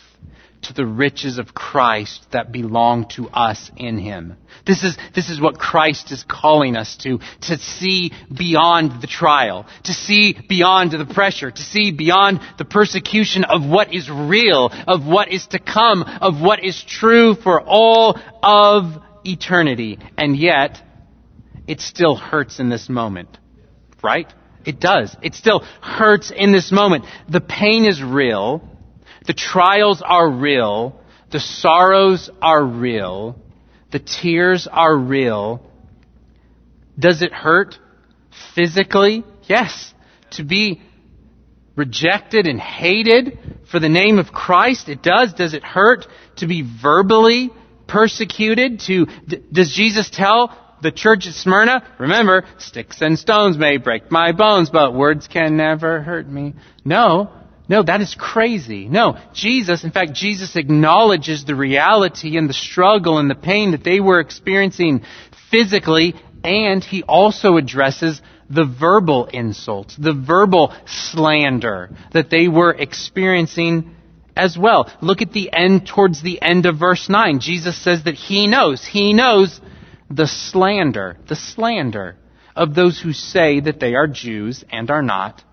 [0.64, 4.38] to the riches of Christ that belong to us in Him.
[4.66, 9.66] This is, this is what Christ is calling us to, to see beyond the trial,
[9.84, 15.06] to see beyond the pressure, to see beyond the persecution of what is real, of
[15.06, 20.00] what is to come, of what is true for all of eternity.
[20.18, 20.82] And yet,
[21.68, 23.38] it still hurts in this moment.
[24.02, 24.32] Right?
[24.66, 25.16] It does.
[25.22, 27.06] It still hurts in this moment.
[27.30, 28.62] The pain is real.
[29.26, 31.00] The trials are real.
[31.32, 33.36] The sorrows are real.
[33.92, 35.62] The tears are real.
[36.98, 37.78] Does it hurt
[38.56, 39.24] physically?
[39.44, 39.94] Yes.
[40.32, 40.82] To be
[41.76, 43.38] rejected and hated
[43.70, 45.34] for the name of Christ, it does.
[45.34, 46.06] Does it hurt
[46.38, 47.50] to be verbally
[47.88, 48.80] persecuted?
[48.82, 49.08] To
[49.52, 54.70] does Jesus tell the church at Smyrna, remember, sticks and stones may break my bones,
[54.70, 56.54] but words can never hurt me.
[56.84, 57.32] No,
[57.74, 58.88] no, that is crazy.
[58.88, 63.84] No, Jesus, in fact, Jesus acknowledges the reality and the struggle and the pain that
[63.84, 65.04] they were experiencing
[65.50, 73.96] physically, and he also addresses the verbal insults, the verbal slander that they were experiencing
[74.38, 74.88] as well.
[75.02, 77.40] Look at the end, towards the end of verse 9.
[77.40, 79.60] Jesus says that he knows, he knows
[80.12, 82.18] the slander, the slander
[82.56, 85.44] of those who say that they are Jews and are not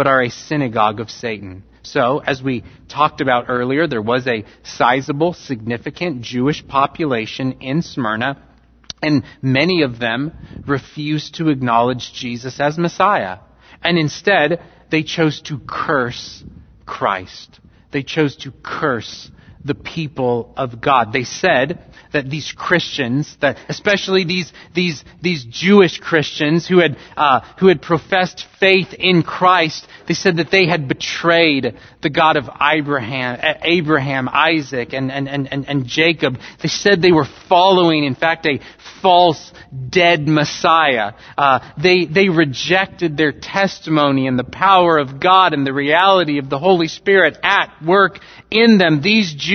[0.00, 1.62] but are a synagogue of Satan.
[1.82, 8.42] So, as we talked about earlier, there was a sizable, significant Jewish population in Smyrna,
[9.02, 10.32] and many of them
[10.66, 13.40] refused to acknowledge Jesus as Messiah.
[13.84, 16.44] And instead, they chose to curse
[16.86, 17.60] Christ.
[17.90, 19.30] They chose to curse
[19.64, 21.12] the people of God.
[21.12, 21.78] They said
[22.12, 27.82] that these Christians, that especially these these these Jewish Christians who had uh, who had
[27.82, 34.28] professed faith in Christ, they said that they had betrayed the God of Abraham, Abraham,
[34.28, 36.38] Isaac, and and and and Jacob.
[36.62, 38.60] They said they were following, in fact, a
[39.02, 39.52] false
[39.88, 41.12] dead Messiah.
[41.36, 46.50] Uh, they they rejected their testimony and the power of God and the reality of
[46.50, 48.18] the Holy Spirit at work
[48.50, 49.00] in them.
[49.00, 49.49] These Jews,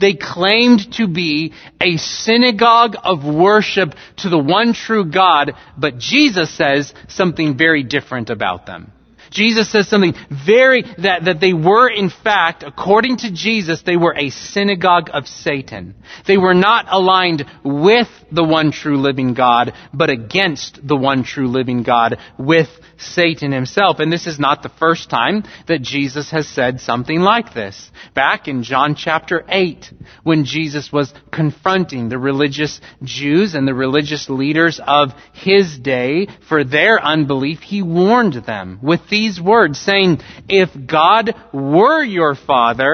[0.00, 6.50] they claimed to be a synagogue of worship to the one true God, but Jesus
[6.54, 8.92] says something very different about them.
[9.30, 14.14] Jesus says something very, that, that they were in fact, according to Jesus, they were
[14.16, 15.94] a synagogue of Satan.
[16.26, 21.48] They were not aligned with the one true living God, but against the one true
[21.48, 23.98] living God with Satan himself.
[23.98, 27.90] And this is not the first time that Jesus has said something like this.
[28.14, 34.30] Back in John chapter 8, when Jesus was confronting the religious Jews and the religious
[34.30, 40.20] leaders of his day for their unbelief, he warned them with these these words saying,
[40.48, 42.92] if God were your father,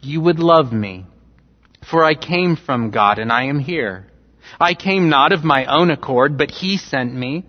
[0.00, 1.06] you would love me.
[1.90, 4.06] For I came from God and I am here.
[4.60, 7.44] I came not of my own accord, but he sent me.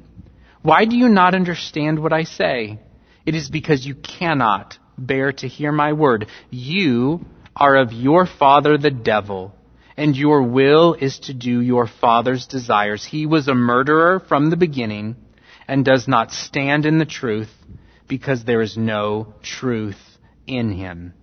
[0.64, 2.80] Why do you not understand what I say?
[3.24, 6.28] It is because you cannot bear to hear my word.
[6.50, 9.54] You are of your father the devil,
[9.96, 13.06] and your will is to do your father's desires.
[13.06, 15.16] He was a murderer from the beginning
[15.68, 17.54] and does not stand in the truth
[18.08, 20.00] because there is no truth
[20.46, 21.14] in him.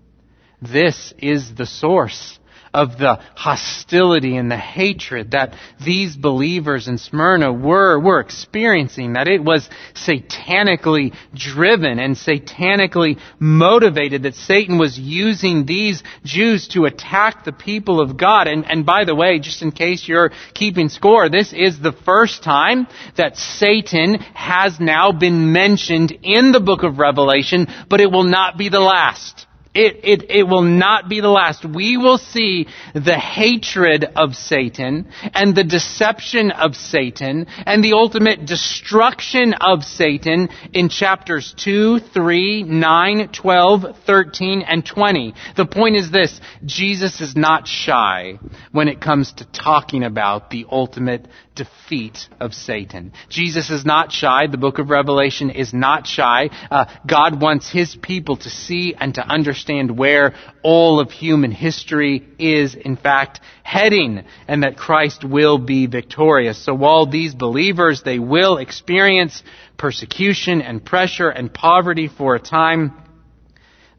[0.61, 2.39] This is the source
[2.75, 9.29] of the hostility and the hatred that these believers in Smyrna were, were experiencing, that
[9.29, 17.45] it was satanically driven and satanically motivated, that Satan was using these Jews to attack
[17.45, 18.49] the people of God.
[18.49, 22.43] And, and by the way, just in case you're keeping score, this is the first
[22.43, 28.25] time that Satan has now been mentioned in the book of Revelation, but it will
[28.25, 29.44] not be the last.
[29.75, 31.65] It, it, it will not be the last.
[31.65, 38.47] We will see the hatred of Satan and the deception of Satan and the ultimate
[38.47, 45.35] destruction of Satan in chapters 2, 3, 9, 12, 13, and 20.
[45.57, 48.39] The point is this, Jesus is not shy
[48.71, 53.13] when it comes to talking about the ultimate defeat of Satan.
[53.29, 54.47] Jesus is not shy.
[54.47, 56.51] The book of Revelation is not shy.
[56.71, 62.27] Uh, God wants His people to see and to understand where all of human history
[62.39, 66.63] is, in fact, heading, and that Christ will be victorious.
[66.65, 69.43] So while these believers, they will experience
[69.77, 72.93] persecution and pressure and poverty for a time,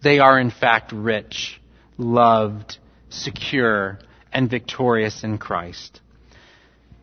[0.01, 1.59] they are in fact rich,
[1.97, 2.77] loved,
[3.09, 3.99] secure,
[4.31, 6.01] and victorious in Christ.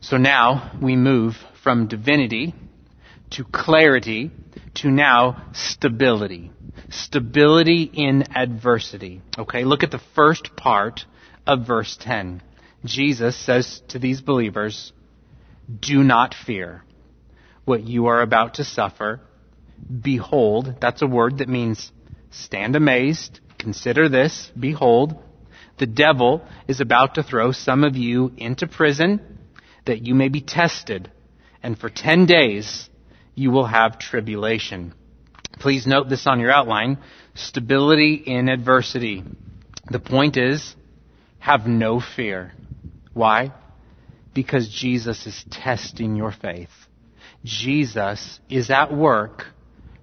[0.02, 2.54] So now we move from divinity
[3.30, 4.32] to clarity
[4.74, 6.50] to now stability.
[6.90, 9.22] Stability in adversity.
[9.38, 11.04] Okay, look at the first part
[11.46, 12.42] of verse 10.
[12.84, 14.92] Jesus says to these believers,
[15.80, 16.82] Do not fear
[17.64, 19.20] what you are about to suffer.
[20.00, 21.92] Behold, that's a word that means
[22.30, 23.38] stand amazed.
[23.56, 24.50] Consider this.
[24.58, 25.14] Behold,
[25.78, 29.31] the devil is about to throw some of you into prison
[29.86, 31.10] that you may be tested,
[31.62, 32.88] and for ten days
[33.34, 34.94] you will have tribulation.
[35.58, 36.98] Please note this on your outline.
[37.34, 39.22] Stability in adversity.
[39.90, 40.74] The point is,
[41.38, 42.52] have no fear.
[43.14, 43.52] Why?
[44.34, 46.70] Because Jesus is testing your faith.
[47.44, 49.46] Jesus is at work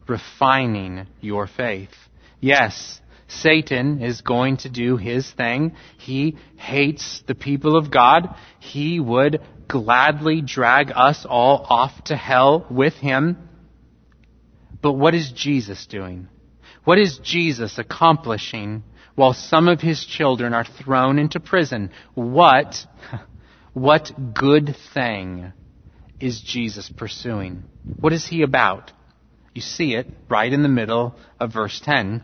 [0.08, 1.94] refining your faith.
[2.42, 5.76] Yes, Satan is going to do his thing.
[5.98, 8.36] He hates the people of God.
[8.60, 13.38] He would gladly drag us all off to hell with him.
[14.82, 16.28] But what is Jesus doing?
[16.84, 18.84] What is Jesus accomplishing
[19.16, 21.92] while some of his children are thrown into prison?
[22.16, 22.76] What,
[23.74, 25.54] what good thing
[26.20, 27.64] is Jesus pursuing?
[28.02, 28.92] What is he about?
[29.54, 32.24] You see it right in the middle of verse 10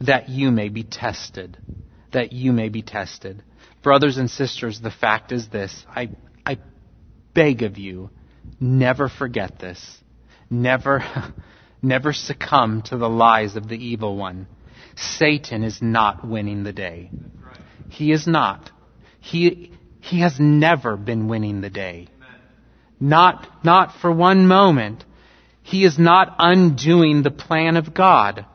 [0.00, 1.58] that you may be tested.
[2.12, 3.42] That you may be tested.
[3.84, 5.84] Brothers and sisters, the fact is this.
[5.86, 6.08] I,
[6.44, 6.56] I
[7.34, 8.08] beg of you,
[8.58, 9.98] never forget this.
[10.48, 11.04] Never,
[11.82, 14.46] never succumb to the lies of the evil one.
[14.96, 17.10] Satan is not winning the day.
[17.90, 18.70] He is not.
[19.20, 22.08] He, he has never been winning the day.
[22.98, 25.04] Not, not for one moment.
[25.62, 28.46] He is not undoing the plan of God.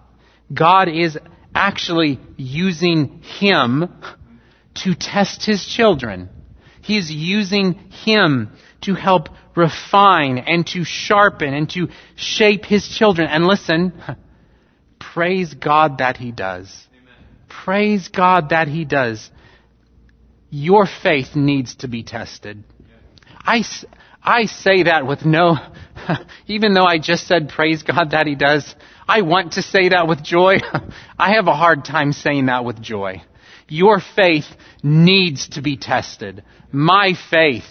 [0.52, 1.20] God is
[1.54, 3.90] actually using him
[4.84, 6.30] to test his children.
[6.82, 7.74] He is using
[8.06, 8.52] him
[8.82, 13.28] to help refine and to sharpen and to shape his children.
[13.28, 13.94] And listen,
[15.00, 16.88] praise God that he does.
[16.92, 17.28] Amen.
[17.48, 19.30] Praise God that he does.
[20.50, 22.64] Your faith needs to be tested.
[23.42, 23.64] I,
[24.24, 25.58] I say that with no,
[26.48, 28.76] even though I just said praise God that he does,
[29.08, 30.58] I want to say that with joy.
[31.20, 33.22] I have a hard time saying that with joy.
[33.70, 34.48] Your faith
[34.84, 36.44] needs to be tested.
[36.72, 37.66] My faith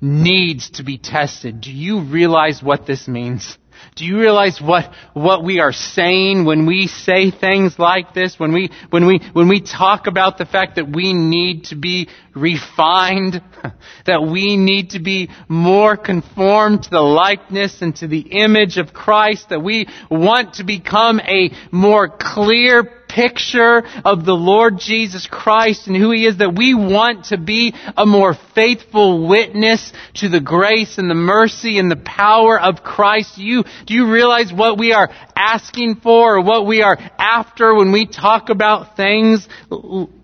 [0.00, 1.60] needs to be tested.
[1.60, 3.56] Do you realize what this means?
[3.96, 8.38] Do you realize what, what we are saying when we say things like this?
[8.38, 12.08] When we, when we, when we talk about the fact that we need to be
[12.34, 13.40] refined,
[14.06, 18.92] that we need to be more conformed to the likeness and to the image of
[18.92, 25.86] Christ, that we want to become a more clear picture of the Lord Jesus Christ
[25.86, 30.40] and who He is, that we want to be a more faithful witness to the
[30.40, 33.38] grace and the mercy and the power of Christ.
[33.38, 37.92] You, do you realize what we are asking for or what we are after when
[37.92, 39.48] we talk about things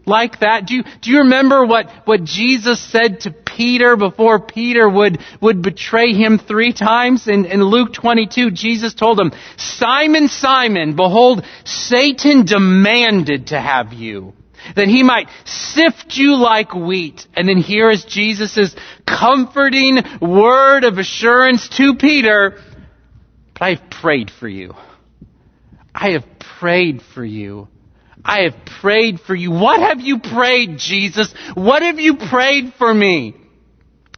[0.07, 0.67] like that?
[0.67, 5.63] Do you, do you remember what, what Jesus said to Peter before Peter would, would
[5.63, 7.29] betray him three times?
[7.29, 14.35] In, in Luke 22, Jesus told him, Simon, Simon, behold, Satan demanded to have you
[14.77, 17.27] that he might sift you like wheat.
[17.35, 18.75] And then here is Jesus'
[19.07, 22.61] comforting word of assurance to Peter,
[23.55, 24.75] but I have prayed for you.
[25.95, 26.25] I have
[26.59, 27.69] prayed for you.
[28.25, 29.51] I have prayed for you.
[29.51, 31.33] What have you prayed, Jesus?
[31.55, 33.35] What have you prayed for me?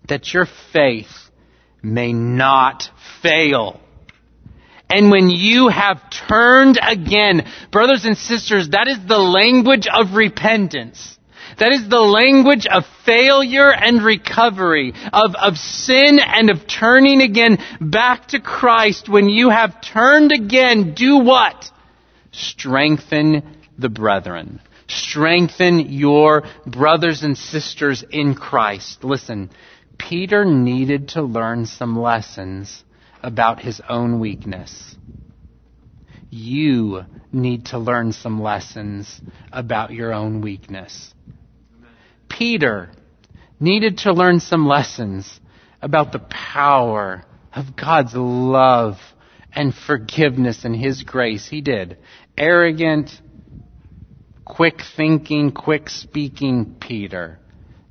[0.09, 1.30] That your faith
[1.82, 2.90] may not
[3.22, 3.80] fail.
[4.88, 11.18] And when you have turned again, brothers and sisters, that is the language of repentance.
[11.59, 17.59] That is the language of failure and recovery, of, of sin and of turning again
[17.80, 19.09] back to Christ.
[19.09, 21.70] When you have turned again, do what?
[22.32, 23.42] Strengthen
[23.78, 24.61] the brethren.
[24.88, 29.05] Strengthen your brothers and sisters in Christ.
[29.05, 29.50] Listen,
[29.99, 32.84] Peter needed to learn some lessons
[33.22, 34.97] about his own weakness.
[36.30, 39.20] You need to learn some lessons
[39.53, 41.14] about your own weakness.
[42.28, 42.90] Peter
[43.61, 45.40] needed to learn some lessons
[45.80, 47.24] about the power
[47.55, 48.99] of God's love
[49.55, 51.47] and forgiveness and His grace.
[51.47, 51.99] He did.
[52.36, 53.11] Arrogant,
[54.45, 57.38] quick thinking, quick speaking Peter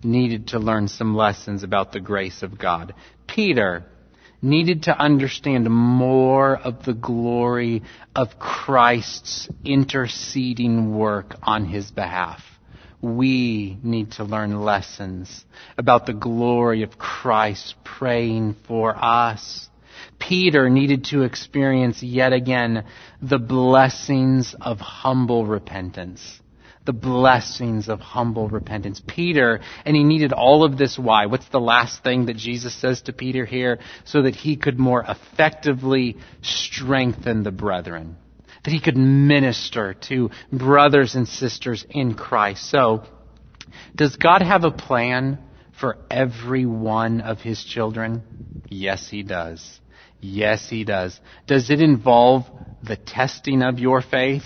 [0.03, 2.93] needed to learn some lessons about the grace of God.
[3.27, 3.85] Peter
[4.41, 7.83] needed to understand more of the glory
[8.15, 12.41] of Christ's interceding work on his behalf.
[13.01, 15.45] We need to learn lessons
[15.77, 19.69] about the glory of Christ praying for us.
[20.19, 22.85] Peter needed to experience yet again
[23.21, 26.40] the blessings of humble repentance
[26.85, 29.01] the blessings of humble repentance.
[29.05, 31.27] Peter, and he needed all of this why?
[31.27, 33.79] What's the last thing that Jesus says to Peter here?
[34.05, 38.17] So that he could more effectively strengthen the brethren.
[38.63, 42.69] That he could minister to brothers and sisters in Christ.
[42.69, 43.03] So,
[43.95, 45.39] does God have a plan
[45.79, 48.23] for every one of his children?
[48.69, 49.79] Yes, he does.
[50.19, 51.19] Yes, he does.
[51.47, 52.45] Does it involve
[52.83, 54.45] the testing of your faith?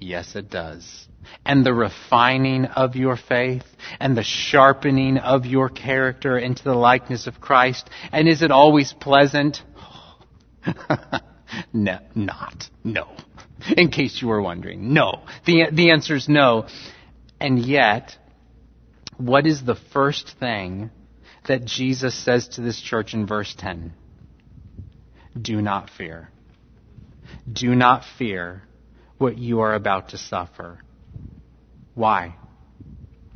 [0.00, 1.07] Yes, it does
[1.44, 3.64] and the refining of your faith
[4.00, 7.88] and the sharpening of your character into the likeness of Christ?
[8.12, 9.62] And is it always pleasant?
[11.72, 12.68] no, not.
[12.84, 13.08] No.
[13.76, 14.92] In case you were wondering.
[14.92, 15.22] No.
[15.46, 16.66] The, the answer is no.
[17.40, 18.16] And yet,
[19.16, 20.90] what is the first thing
[21.46, 23.92] that Jesus says to this church in verse 10?
[25.40, 26.30] Do not fear.
[27.50, 28.62] Do not fear
[29.18, 30.78] what you are about to suffer.
[31.98, 32.36] Why?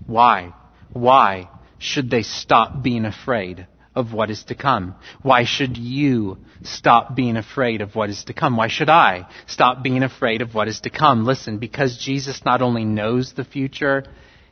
[0.07, 0.55] Why?
[0.93, 4.95] Why should they stop being afraid of what is to come?
[5.21, 8.57] Why should you stop being afraid of what is to come?
[8.57, 11.25] Why should I stop being afraid of what is to come?
[11.25, 14.05] Listen, because Jesus not only knows the future,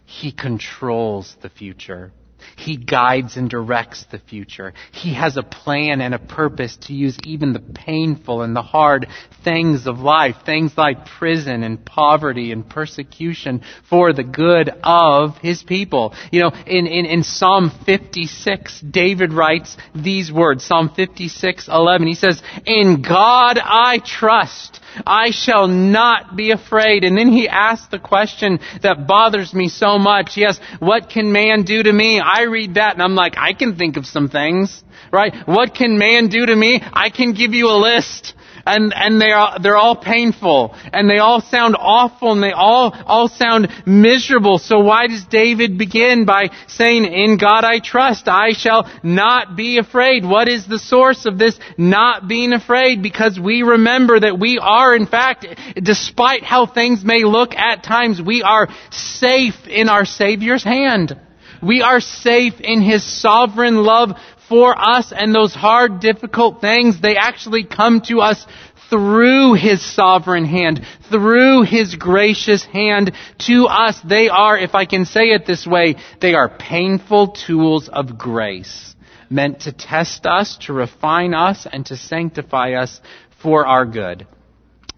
[0.07, 2.13] He controls the future.
[2.57, 4.73] He guides and directs the future.
[4.93, 9.07] He has a plan and a purpose to use even the painful and the hard
[9.45, 15.63] things of life, things like prison and poverty and persecution for the good of His
[15.63, 16.15] people.
[16.31, 22.07] You know, in, in, in Psalm 56, David writes these words, Psalm 56, 11.
[22.07, 24.81] He says, In God I trust.
[25.07, 27.05] I shall not be afraid.
[27.05, 30.37] And then he asks the question that bothers me so much.
[30.37, 32.21] Yes, what can man do to me?
[32.21, 34.83] I read that and I'm like, I can think of some things,
[35.13, 35.35] right?
[35.47, 36.83] What can man do to me?
[36.93, 38.35] I can give you a list
[38.67, 42.95] and and they are they're all painful and they all sound awful and they all
[43.07, 44.59] all sound miserable.
[44.59, 49.79] So why does David begin by saying, "In God I trust; I shall not be
[49.79, 50.25] afraid"?
[50.25, 53.03] What is the source of this not being afraid?
[53.03, 58.21] Because we remember that we are, in fact, despite how things may look at times,
[58.21, 61.19] we are safe in our Savior's hand.
[61.63, 64.13] We are safe in His sovereign love
[64.49, 68.45] for us and those hard, difficult things, they actually come to us
[68.91, 73.13] through His sovereign hand, through His gracious hand
[73.47, 74.01] to us.
[74.01, 78.97] They are, if I can say it this way, they are painful tools of grace,
[79.31, 83.01] meant to test us, to refine us, and to sanctify us
[83.41, 84.27] for our good.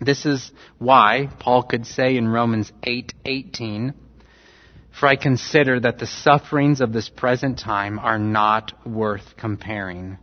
[0.01, 3.93] This is why Paul could say in Romans 8:18,
[4.93, 10.19] "For I consider that the sufferings of this present time are not worth comparing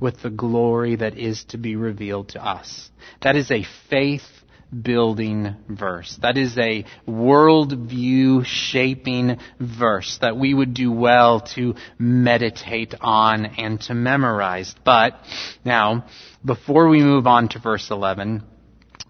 [0.00, 4.26] with the glory that is to be revealed to us." That is a faith
[4.72, 6.16] building verse.
[6.22, 13.80] That is a worldview shaping verse that we would do well to meditate on and
[13.82, 14.74] to memorize.
[14.82, 15.18] But
[15.64, 16.06] now,
[16.44, 18.44] before we move on to verse 11,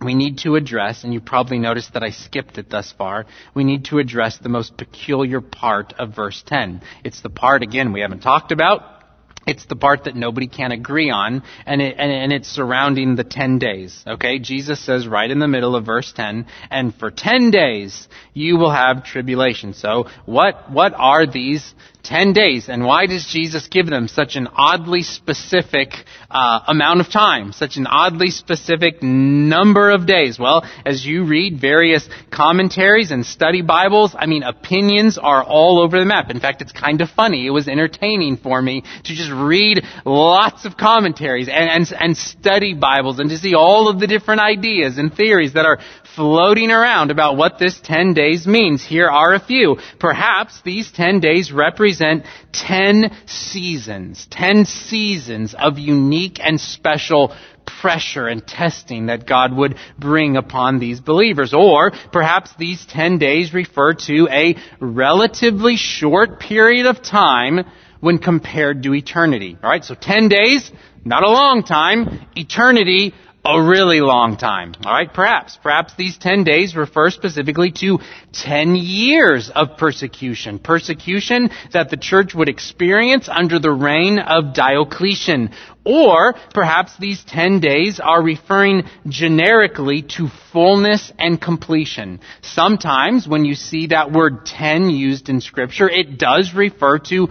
[0.04, 3.64] we need to address, and you probably noticed that I skipped it thus far, we
[3.64, 6.82] need to address the most peculiar part of verse 10.
[7.04, 9.02] It's the part, again, we haven't talked about.
[9.46, 13.24] It's the part that nobody can agree on, and, it, and, and, it's surrounding the
[13.24, 14.04] 10 days.
[14.06, 14.38] Okay?
[14.38, 18.70] Jesus says right in the middle of verse 10, and for 10 days you will
[18.70, 19.74] have tribulation.
[19.74, 22.68] So, what, what are these 10 days.
[22.68, 25.92] And why does Jesus give them such an oddly specific
[26.30, 30.38] uh, amount of time, such an oddly specific number of days?
[30.38, 35.98] Well, as you read various commentaries and study Bibles, I mean, opinions are all over
[35.98, 36.30] the map.
[36.30, 37.46] In fact, it's kind of funny.
[37.46, 42.74] It was entertaining for me to just read lots of commentaries and, and, and study
[42.74, 45.78] Bibles and to see all of the different ideas and theories that are
[46.14, 48.84] floating around about what this 10 days means.
[48.84, 49.78] Here are a few.
[49.98, 57.34] Perhaps these 10 days represent 10 seasons, 10 seasons of unique and special
[57.64, 61.54] pressure and testing that God would bring upon these believers.
[61.54, 67.60] Or perhaps these 10 days refer to a relatively short period of time
[68.00, 69.56] when compared to eternity.
[69.62, 70.70] Alright, so 10 days,
[71.04, 72.26] not a long time.
[72.36, 74.74] Eternity, a really long time.
[74.84, 75.58] Alright, perhaps.
[75.62, 77.98] Perhaps these 10 days refer specifically to
[78.32, 80.58] 10 years of persecution.
[80.58, 85.50] Persecution that the church would experience under the reign of Diocletian.
[85.84, 92.20] Or perhaps these 10 days are referring generically to fullness and completion.
[92.40, 97.28] Sometimes when you see that word 10 used in scripture, it does refer to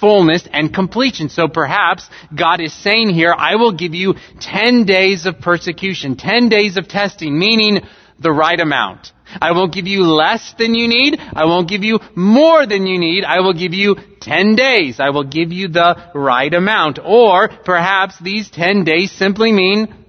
[0.00, 1.30] fullness and completion.
[1.30, 6.50] So perhaps God is saying here, I will give you 10 days of persecution, 10
[6.50, 7.80] days of testing, meaning
[8.18, 9.13] the right amount.
[9.40, 11.18] I won't give you less than you need.
[11.18, 13.24] I won't give you more than you need.
[13.24, 15.00] I will give you 10 days.
[15.00, 16.98] I will give you the right amount.
[17.04, 20.03] Or perhaps these 10 days simply mean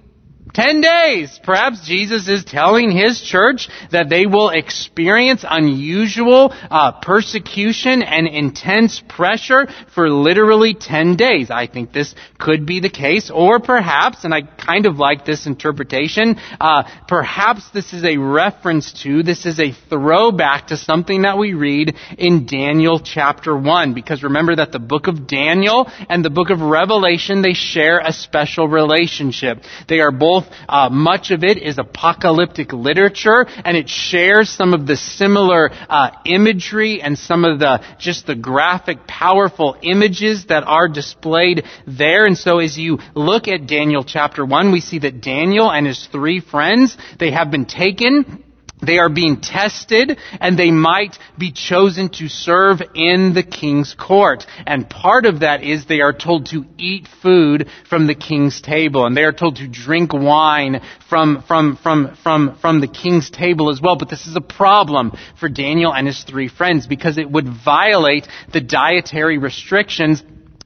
[0.56, 1.38] Ten days.
[1.42, 9.02] Perhaps Jesus is telling his church that they will experience unusual uh, persecution and intense
[9.06, 11.50] pressure for literally ten days.
[11.50, 15.44] I think this could be the case, or perhaps, and I kind of like this
[15.44, 21.36] interpretation, uh, perhaps this is a reference to, this is a throwback to something that
[21.36, 23.92] we read in Daniel chapter one.
[23.92, 28.14] Because remember that the book of Daniel and the book of Revelation they share a
[28.14, 29.58] special relationship.
[29.86, 34.86] They are both uh, much of it is apocalyptic literature, and it shares some of
[34.86, 40.88] the similar uh, imagery and some of the just the graphic, powerful images that are
[40.88, 42.24] displayed there.
[42.24, 46.06] And so, as you look at Daniel chapter one, we see that Daniel and his
[46.10, 48.44] three friends they have been taken
[48.82, 54.46] they are being tested and they might be chosen to serve in the king's court.
[54.66, 59.06] And part of that is they are told to eat food from the king's table
[59.06, 63.70] and they are told to drink wine from, from, from, from, from the king's table
[63.70, 63.96] as well.
[63.96, 68.28] But this is a problem for Daniel and his three friends because it would violate
[68.52, 70.22] the dietary restrictions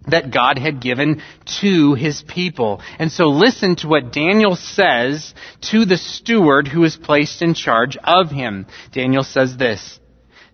[0.08, 1.22] that God had given
[1.60, 2.80] to his people.
[2.98, 5.34] And so listen to what Daniel says
[5.70, 8.66] to the steward who is placed in charge of him.
[8.92, 9.98] Daniel says this,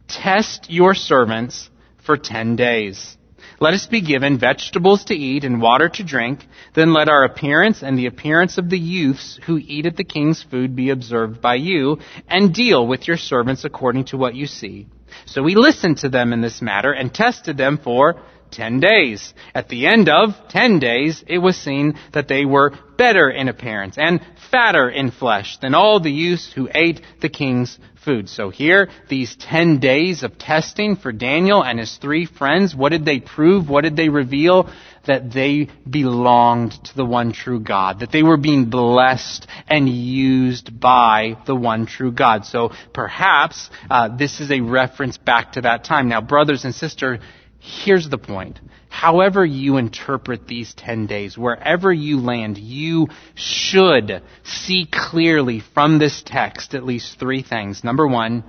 [0.08, 1.70] Test your servants
[2.04, 3.16] for ten days.
[3.58, 6.44] Let us be given vegetables to eat and water to drink.
[6.74, 10.42] Then let our appearance and the appearance of the youths who eat at the king's
[10.42, 14.86] food be observed by you, and deal with your servants according to what you see.
[15.24, 18.20] So we listened to them in this matter and tested them for
[18.50, 19.34] ten days.
[19.54, 23.98] At the end of ten days, it was seen that they were better in appearance
[23.98, 24.20] and
[24.50, 28.28] fatter in flesh than all the youths who ate the king's food.
[28.28, 33.04] So here, these ten days of testing for Daniel and his three friends, what did
[33.04, 33.68] they prove?
[33.68, 34.70] What did they reveal?
[35.06, 38.00] That they belonged to the one true God.
[38.00, 42.44] That they were being blessed and used by the one true God.
[42.44, 46.08] So perhaps uh, this is a reference back to that time.
[46.08, 47.20] Now, brothers and sisters,
[47.66, 48.60] Here's the point.
[48.88, 56.22] However you interpret these 10 days, wherever you land, you should see clearly from this
[56.24, 57.82] text at least three things.
[57.82, 58.44] Number one,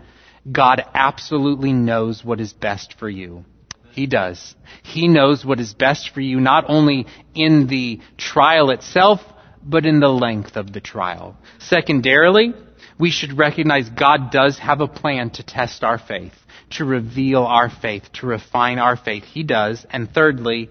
[0.51, 3.43] God absolutely knows what is best for you.
[3.89, 4.55] He does.
[4.84, 9.20] He knows what is best for you, not only in the trial itself,
[9.63, 11.36] but in the length of the trial.
[11.57, 12.53] Secondarily,
[12.99, 16.34] we should recognize God does have a plan to test our faith,
[16.72, 19.24] to reveal our faith, to refine our faith.
[19.24, 19.86] He does.
[19.89, 20.70] And thirdly,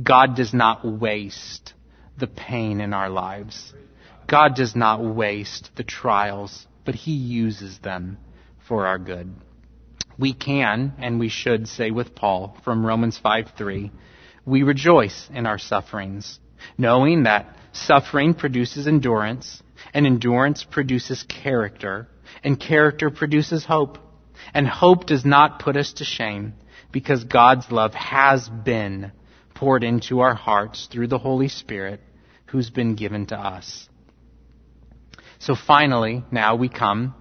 [0.00, 1.72] God does not waste
[2.18, 3.72] the pain in our lives.
[4.26, 8.18] God does not waste the trials, but He uses them
[8.66, 9.32] for our good.
[10.18, 13.92] We can and we should say with Paul from Romans 5 3,
[14.44, 16.38] we rejoice in our sufferings,
[16.78, 22.08] knowing that suffering produces endurance, and endurance produces character,
[22.42, 23.98] and character produces hope.
[24.56, 26.54] And hope does not put us to shame,
[26.90, 29.12] because God's love has been
[29.54, 32.00] poured into our hearts through the Holy Spirit
[32.46, 33.86] who's been given to us.
[35.40, 37.14] So finally, now we come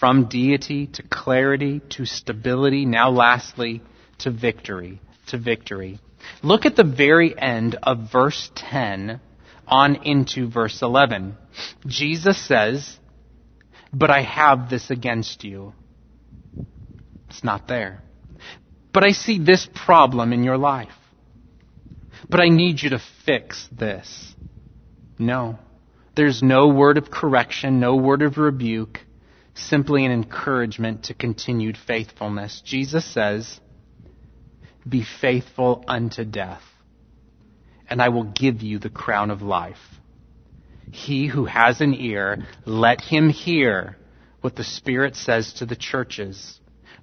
[0.00, 3.82] from deity to clarity to stability, now lastly
[4.20, 6.00] to victory, to victory.
[6.42, 9.20] Look at the very end of verse 10
[9.66, 11.36] on into verse 11.
[11.86, 12.98] Jesus says,
[13.92, 15.74] But I have this against you.
[17.28, 18.02] It's not there.
[18.92, 20.88] But I see this problem in your life.
[22.28, 24.34] But I need you to fix this.
[25.18, 25.58] No.
[26.16, 29.00] There's no word of correction, no word of rebuke,
[29.54, 32.60] simply an encouragement to continued faithfulness.
[32.64, 33.60] Jesus says,
[34.88, 36.62] Be faithful unto death,
[37.88, 39.76] and I will give you the crown of life.
[40.90, 43.96] He who has an ear, let him hear
[44.40, 46.57] what the Spirit says to the churches.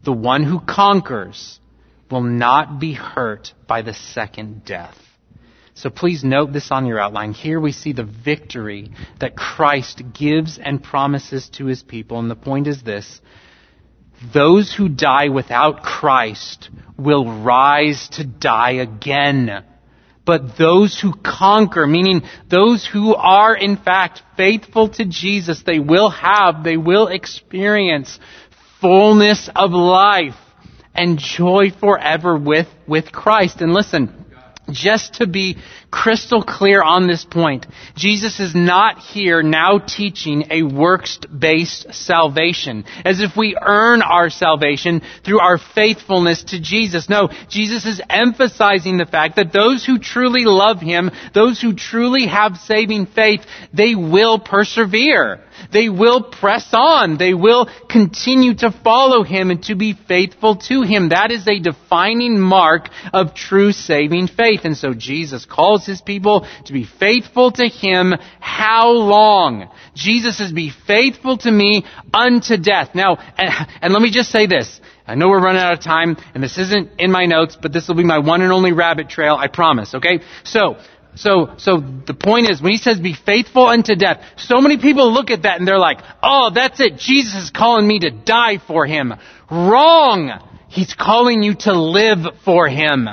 [0.06, 1.60] The one who conquers
[2.10, 4.98] will not be hurt by the second death.
[5.74, 7.34] So please note this on your outline.
[7.34, 12.20] Here we see the victory that Christ gives and promises to his people.
[12.20, 13.20] And the point is this.
[14.34, 19.66] Those who die without Christ will rise to die again.
[20.26, 26.10] But those who conquer, meaning those who are in fact faithful to Jesus, they will
[26.10, 28.18] have, they will experience
[28.86, 30.36] fullness of life
[30.94, 33.62] and joy forever with, with Christ.
[33.62, 34.26] And listen,
[34.70, 35.58] just to be
[35.96, 37.66] crystal clear on this point,
[37.96, 45.02] Jesus is not here now teaching a works-based salvation, as if we earn our salvation
[45.24, 47.10] through our faithfulness to Jesus.
[47.10, 52.28] No, Jesus is emphasizing the fact that those who truly love Him, those who truly
[52.28, 55.40] have saving faith, they will persevere.
[55.72, 57.18] They will press on.
[57.18, 61.10] They will continue to follow Him and to be faithful to Him.
[61.10, 64.62] That is a defining mark of true saving faith.
[64.66, 68.14] And so Jesus calls His people to be faithful to Him.
[68.40, 69.70] How long?
[69.96, 72.90] Jesus says, be faithful to me unto death.
[72.94, 74.80] Now, and, and let me just say this.
[75.08, 77.88] I know we're running out of time, and this isn't in my notes, but this
[77.88, 80.22] will be my one and only rabbit trail, I promise, okay?
[80.44, 80.78] So,
[81.16, 85.14] so, so the point is, when he says be faithful unto death, so many people
[85.14, 86.98] look at that and they're like, oh, that's it.
[86.98, 89.14] Jesus is calling me to die for him.
[89.50, 90.42] Wrong.
[90.68, 93.08] He's calling you to live for him.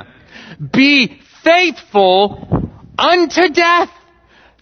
[0.72, 3.90] Be faithful unto death.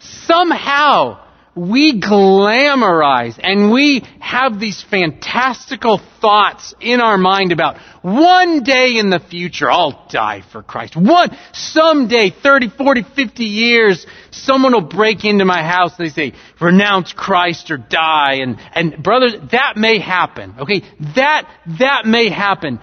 [0.00, 8.98] Somehow, we glamorize and we have these fantastical thoughts in our mind about one day
[8.98, 10.96] in the future I'll die for Christ.
[10.96, 16.32] One, someday, 30, 40, 50 years, someone will break into my house and they say,
[16.60, 18.38] renounce Christ or die.
[18.40, 20.54] And, and brothers, that may happen.
[20.60, 20.82] Okay?
[21.16, 22.80] That, that may happen.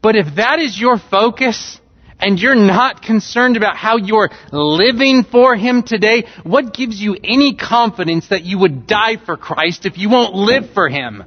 [0.00, 1.78] But if that is your focus,
[2.22, 7.56] and you're not concerned about how you're living for Him today, what gives you any
[7.56, 11.24] confidence that you would die for Christ if you won't live for Him?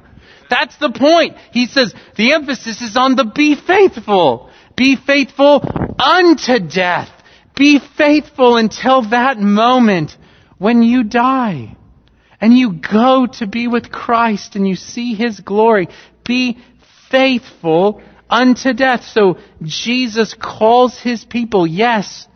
[0.48, 1.36] That's the point.
[1.52, 4.50] He says the emphasis is on the be faithful.
[4.76, 5.62] Be faithful
[5.98, 7.10] unto death.
[7.54, 10.16] Be faithful until that moment
[10.58, 11.76] when you die
[12.40, 15.88] and you go to be with Christ and you see His glory.
[16.24, 16.58] Be
[17.10, 19.04] faithful unto death.
[19.04, 22.26] So Jesus calls his people, yes,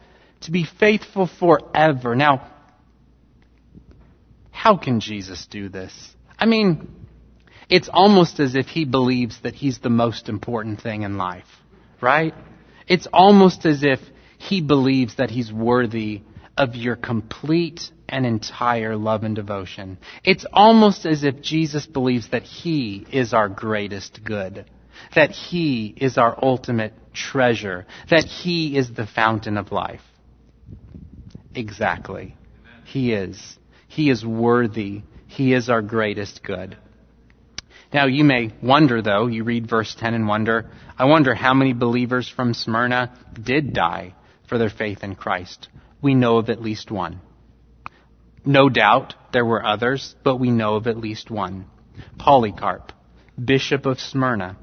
[0.43, 2.14] to be faithful forever.
[2.14, 2.51] Now,
[4.51, 6.14] how can Jesus do this?
[6.38, 6.88] I mean,
[7.68, 11.47] it's almost as if he believes that he's the most important thing in life,
[12.01, 12.34] right?
[12.86, 14.01] It's almost as if
[14.38, 16.22] he believes that he's worthy
[16.57, 19.99] of your complete and entire love and devotion.
[20.24, 24.64] It's almost as if Jesus believes that he is our greatest good
[25.15, 30.03] that He is our ultimate treasure, that He is the fountain of life.
[31.55, 32.37] Exactly.
[32.85, 33.59] He is.
[33.89, 35.03] He is worthy.
[35.27, 36.77] He is our greatest good.
[37.93, 41.73] Now you may wonder though, you read verse 10 and wonder, I wonder how many
[41.73, 44.15] believers from Smyrna did die
[44.49, 45.69] for their faith in Christ.
[46.01, 47.21] We know of at least one.
[48.45, 51.67] No doubt there were others, but we know of at least one.
[52.19, 52.93] Polycarp,
[53.43, 54.57] Bishop of Smyrna.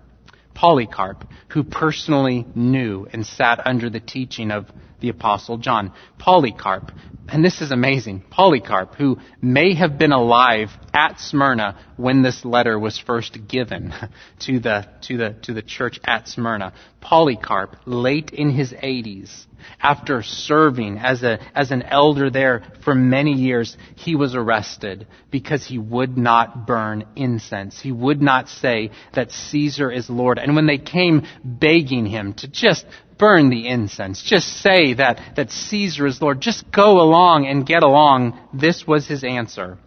[0.57, 4.65] Polycarp, who personally knew and sat under the teaching of
[4.99, 5.93] the Apostle John.
[6.17, 6.91] Polycarp,
[7.29, 12.79] and this is amazing, Polycarp, who may have been alive at Smyrna when this letter
[12.79, 13.93] was first given
[14.39, 16.73] to the, to the, to the church at Smyrna.
[17.01, 19.45] Polycarp, late in his 80s,
[19.81, 25.65] after serving as, a, as an elder there for many years, he was arrested because
[25.65, 27.79] he would not burn incense.
[27.79, 30.39] He would not say that Caesar is Lord.
[30.39, 32.85] And when they came begging him to just
[33.17, 37.83] burn the incense, just say that, that Caesar is Lord, just go along and get
[37.83, 39.77] along, this was his answer.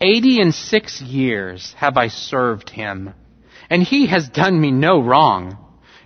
[0.00, 3.12] Eighty and six years have I served him,
[3.68, 5.58] and he has done me no wrong.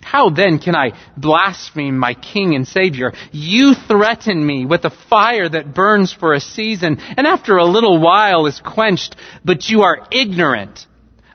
[0.02, 3.12] How then can I blaspheme my King and Savior?
[3.32, 7.98] You threaten me with a fire that burns for a season and after a little
[8.00, 10.86] while is quenched, but you are ignorant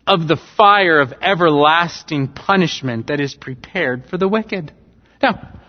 [0.06, 4.72] of the fire of everlasting punishment that is prepared for the wicked.
[5.22, 5.60] Now,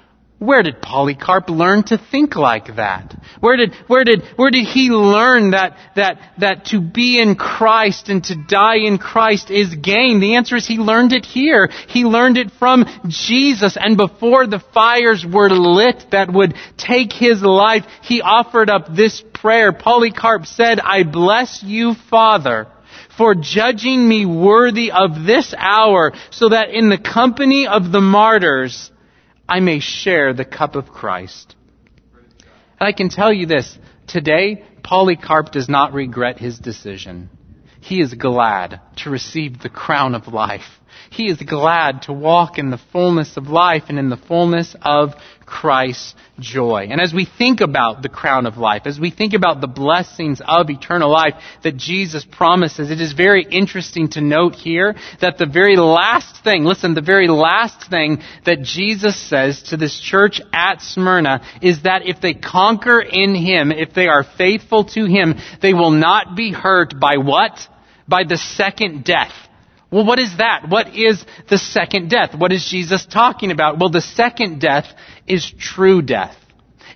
[0.41, 3.15] where did Polycarp learn to think like that?
[3.41, 8.09] Where did, where did, where did he learn that, that, that to be in Christ
[8.09, 10.19] and to die in Christ is gain?
[10.19, 11.69] The answer is he learned it here.
[11.89, 17.43] He learned it from Jesus and before the fires were lit that would take his
[17.43, 19.75] life, he offered up this prayer.
[19.75, 22.67] Polycarp said, I bless you, Father,
[23.19, 28.91] for judging me worthy of this hour so that in the company of the martyrs,
[29.51, 31.57] I may share the cup of Christ.
[32.79, 33.77] And I can tell you this,
[34.07, 37.29] today, Polycarp does not regret his decision.
[37.81, 40.80] He is glad to receive the crown of life.
[41.11, 45.15] He is glad to walk in the fullness of life and in the fullness of
[45.45, 46.87] Christ's joy.
[46.89, 50.41] And as we think about the crown of life, as we think about the blessings
[50.47, 51.35] of eternal life
[51.65, 56.63] that Jesus promises, it is very interesting to note here that the very last thing,
[56.65, 62.07] listen, the very last thing that Jesus says to this church at Smyrna is that
[62.07, 66.53] if they conquer in Him, if they are faithful to Him, they will not be
[66.53, 67.59] hurt by what?
[68.07, 69.33] By the second death.
[69.91, 70.67] Well, what is that?
[70.69, 72.35] What is the second death?
[72.35, 73.79] What is Jesus talking about?
[73.79, 74.87] Well, the second death
[75.27, 76.37] is true death.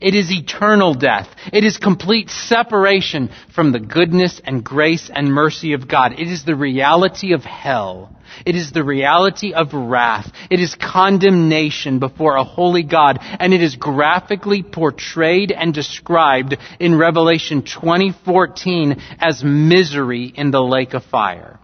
[0.01, 1.29] It is eternal death.
[1.53, 6.13] It is complete separation from the goodness and grace and mercy of God.
[6.13, 8.15] It is the reality of hell.
[8.45, 10.31] It is the reality of wrath.
[10.51, 13.19] It is condemnation before a holy God.
[13.21, 20.95] And it is graphically portrayed and described in Revelation 2014 as misery in the lake
[20.95, 21.59] of fire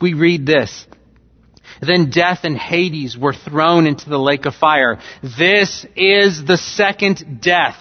[0.00, 0.86] we read this.
[1.80, 4.98] Then death and Hades were thrown into the lake of fire.
[5.22, 7.76] This is the second death,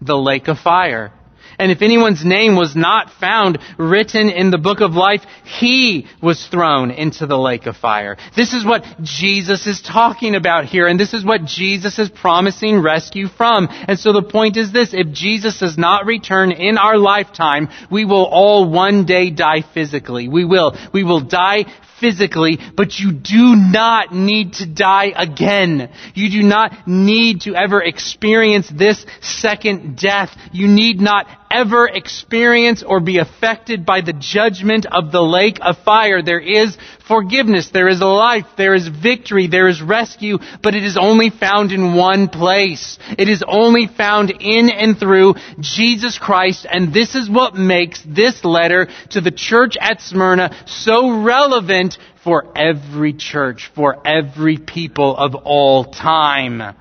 [0.00, 1.12] the lake of fire.
[1.58, 6.46] And if anyone's name was not found written in the book of life, he was
[6.46, 8.16] thrown into the lake of fire.
[8.36, 12.82] This is what Jesus is talking about here, and this is what Jesus is promising
[12.82, 13.68] rescue from.
[13.70, 18.04] And so the point is this, if Jesus does not return in our lifetime, we
[18.04, 20.28] will all one day die physically.
[20.28, 20.76] We will.
[20.92, 21.64] We will die
[22.00, 25.90] physically, but you do not need to die again.
[26.14, 30.36] You do not need to ever experience this second death.
[30.52, 35.78] You need not ever experience or be affected by the judgment of the lake of
[35.78, 36.22] fire.
[36.22, 36.76] There is
[37.06, 41.72] forgiveness, there is life, there is victory, there is rescue, but it is only found
[41.72, 42.98] in one place.
[43.16, 48.44] It is only found in and through Jesus Christ, and this is what makes this
[48.44, 51.95] letter to the church at Smyrna so relevant
[52.26, 56.74] for every church, for every people of all time.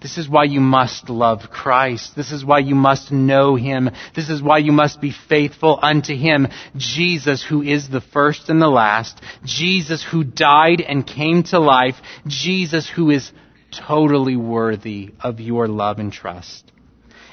[0.00, 2.16] This is why you must love Christ.
[2.16, 3.90] This is why you must know Him.
[4.14, 6.48] This is why you must be faithful unto Him.
[6.78, 9.20] Jesus, who is the first and the last.
[9.44, 11.96] Jesus, who died and came to life.
[12.26, 13.32] Jesus, who is
[13.70, 16.72] totally worthy of your love and trust.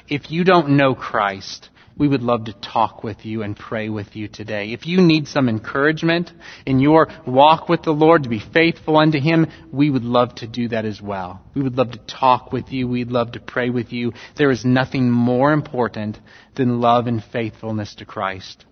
[0.06, 4.16] If you don't know Christ, we would love to talk with you and pray with
[4.16, 4.72] you today.
[4.72, 6.32] If you need some encouragement
[6.66, 10.48] in your walk with the Lord to be faithful unto Him, we would love to
[10.48, 11.40] do that as well.
[11.54, 12.88] We would love to talk with you.
[12.88, 14.12] We'd love to pray with you.
[14.36, 16.18] There is nothing more important
[16.56, 18.64] than love and faithfulness to Christ.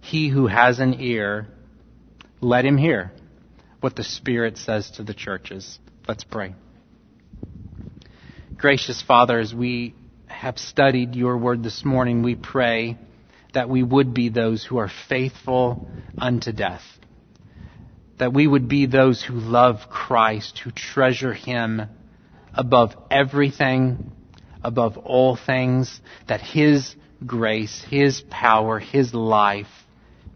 [0.00, 1.48] He who has an ear,
[2.40, 3.12] let him hear
[3.80, 5.78] what the Spirit says to the churches.
[6.06, 6.54] Let's pray.
[8.58, 9.94] Gracious Father, as we
[10.36, 12.98] have studied your word this morning, we pray
[13.54, 16.82] that we would be those who are faithful unto death.
[18.18, 21.82] That we would be those who love Christ, who treasure him
[22.52, 24.12] above everything,
[24.62, 29.86] above all things, that his grace, his power, his life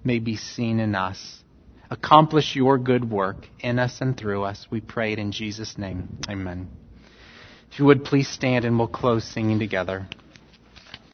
[0.03, 1.43] may be seen in us.
[1.91, 4.67] Accomplish your good work in us and through us.
[4.71, 6.21] We pray it in Jesus' name.
[6.29, 6.80] Amen.
[7.71, 10.09] If you would please stand and we'll close singing together.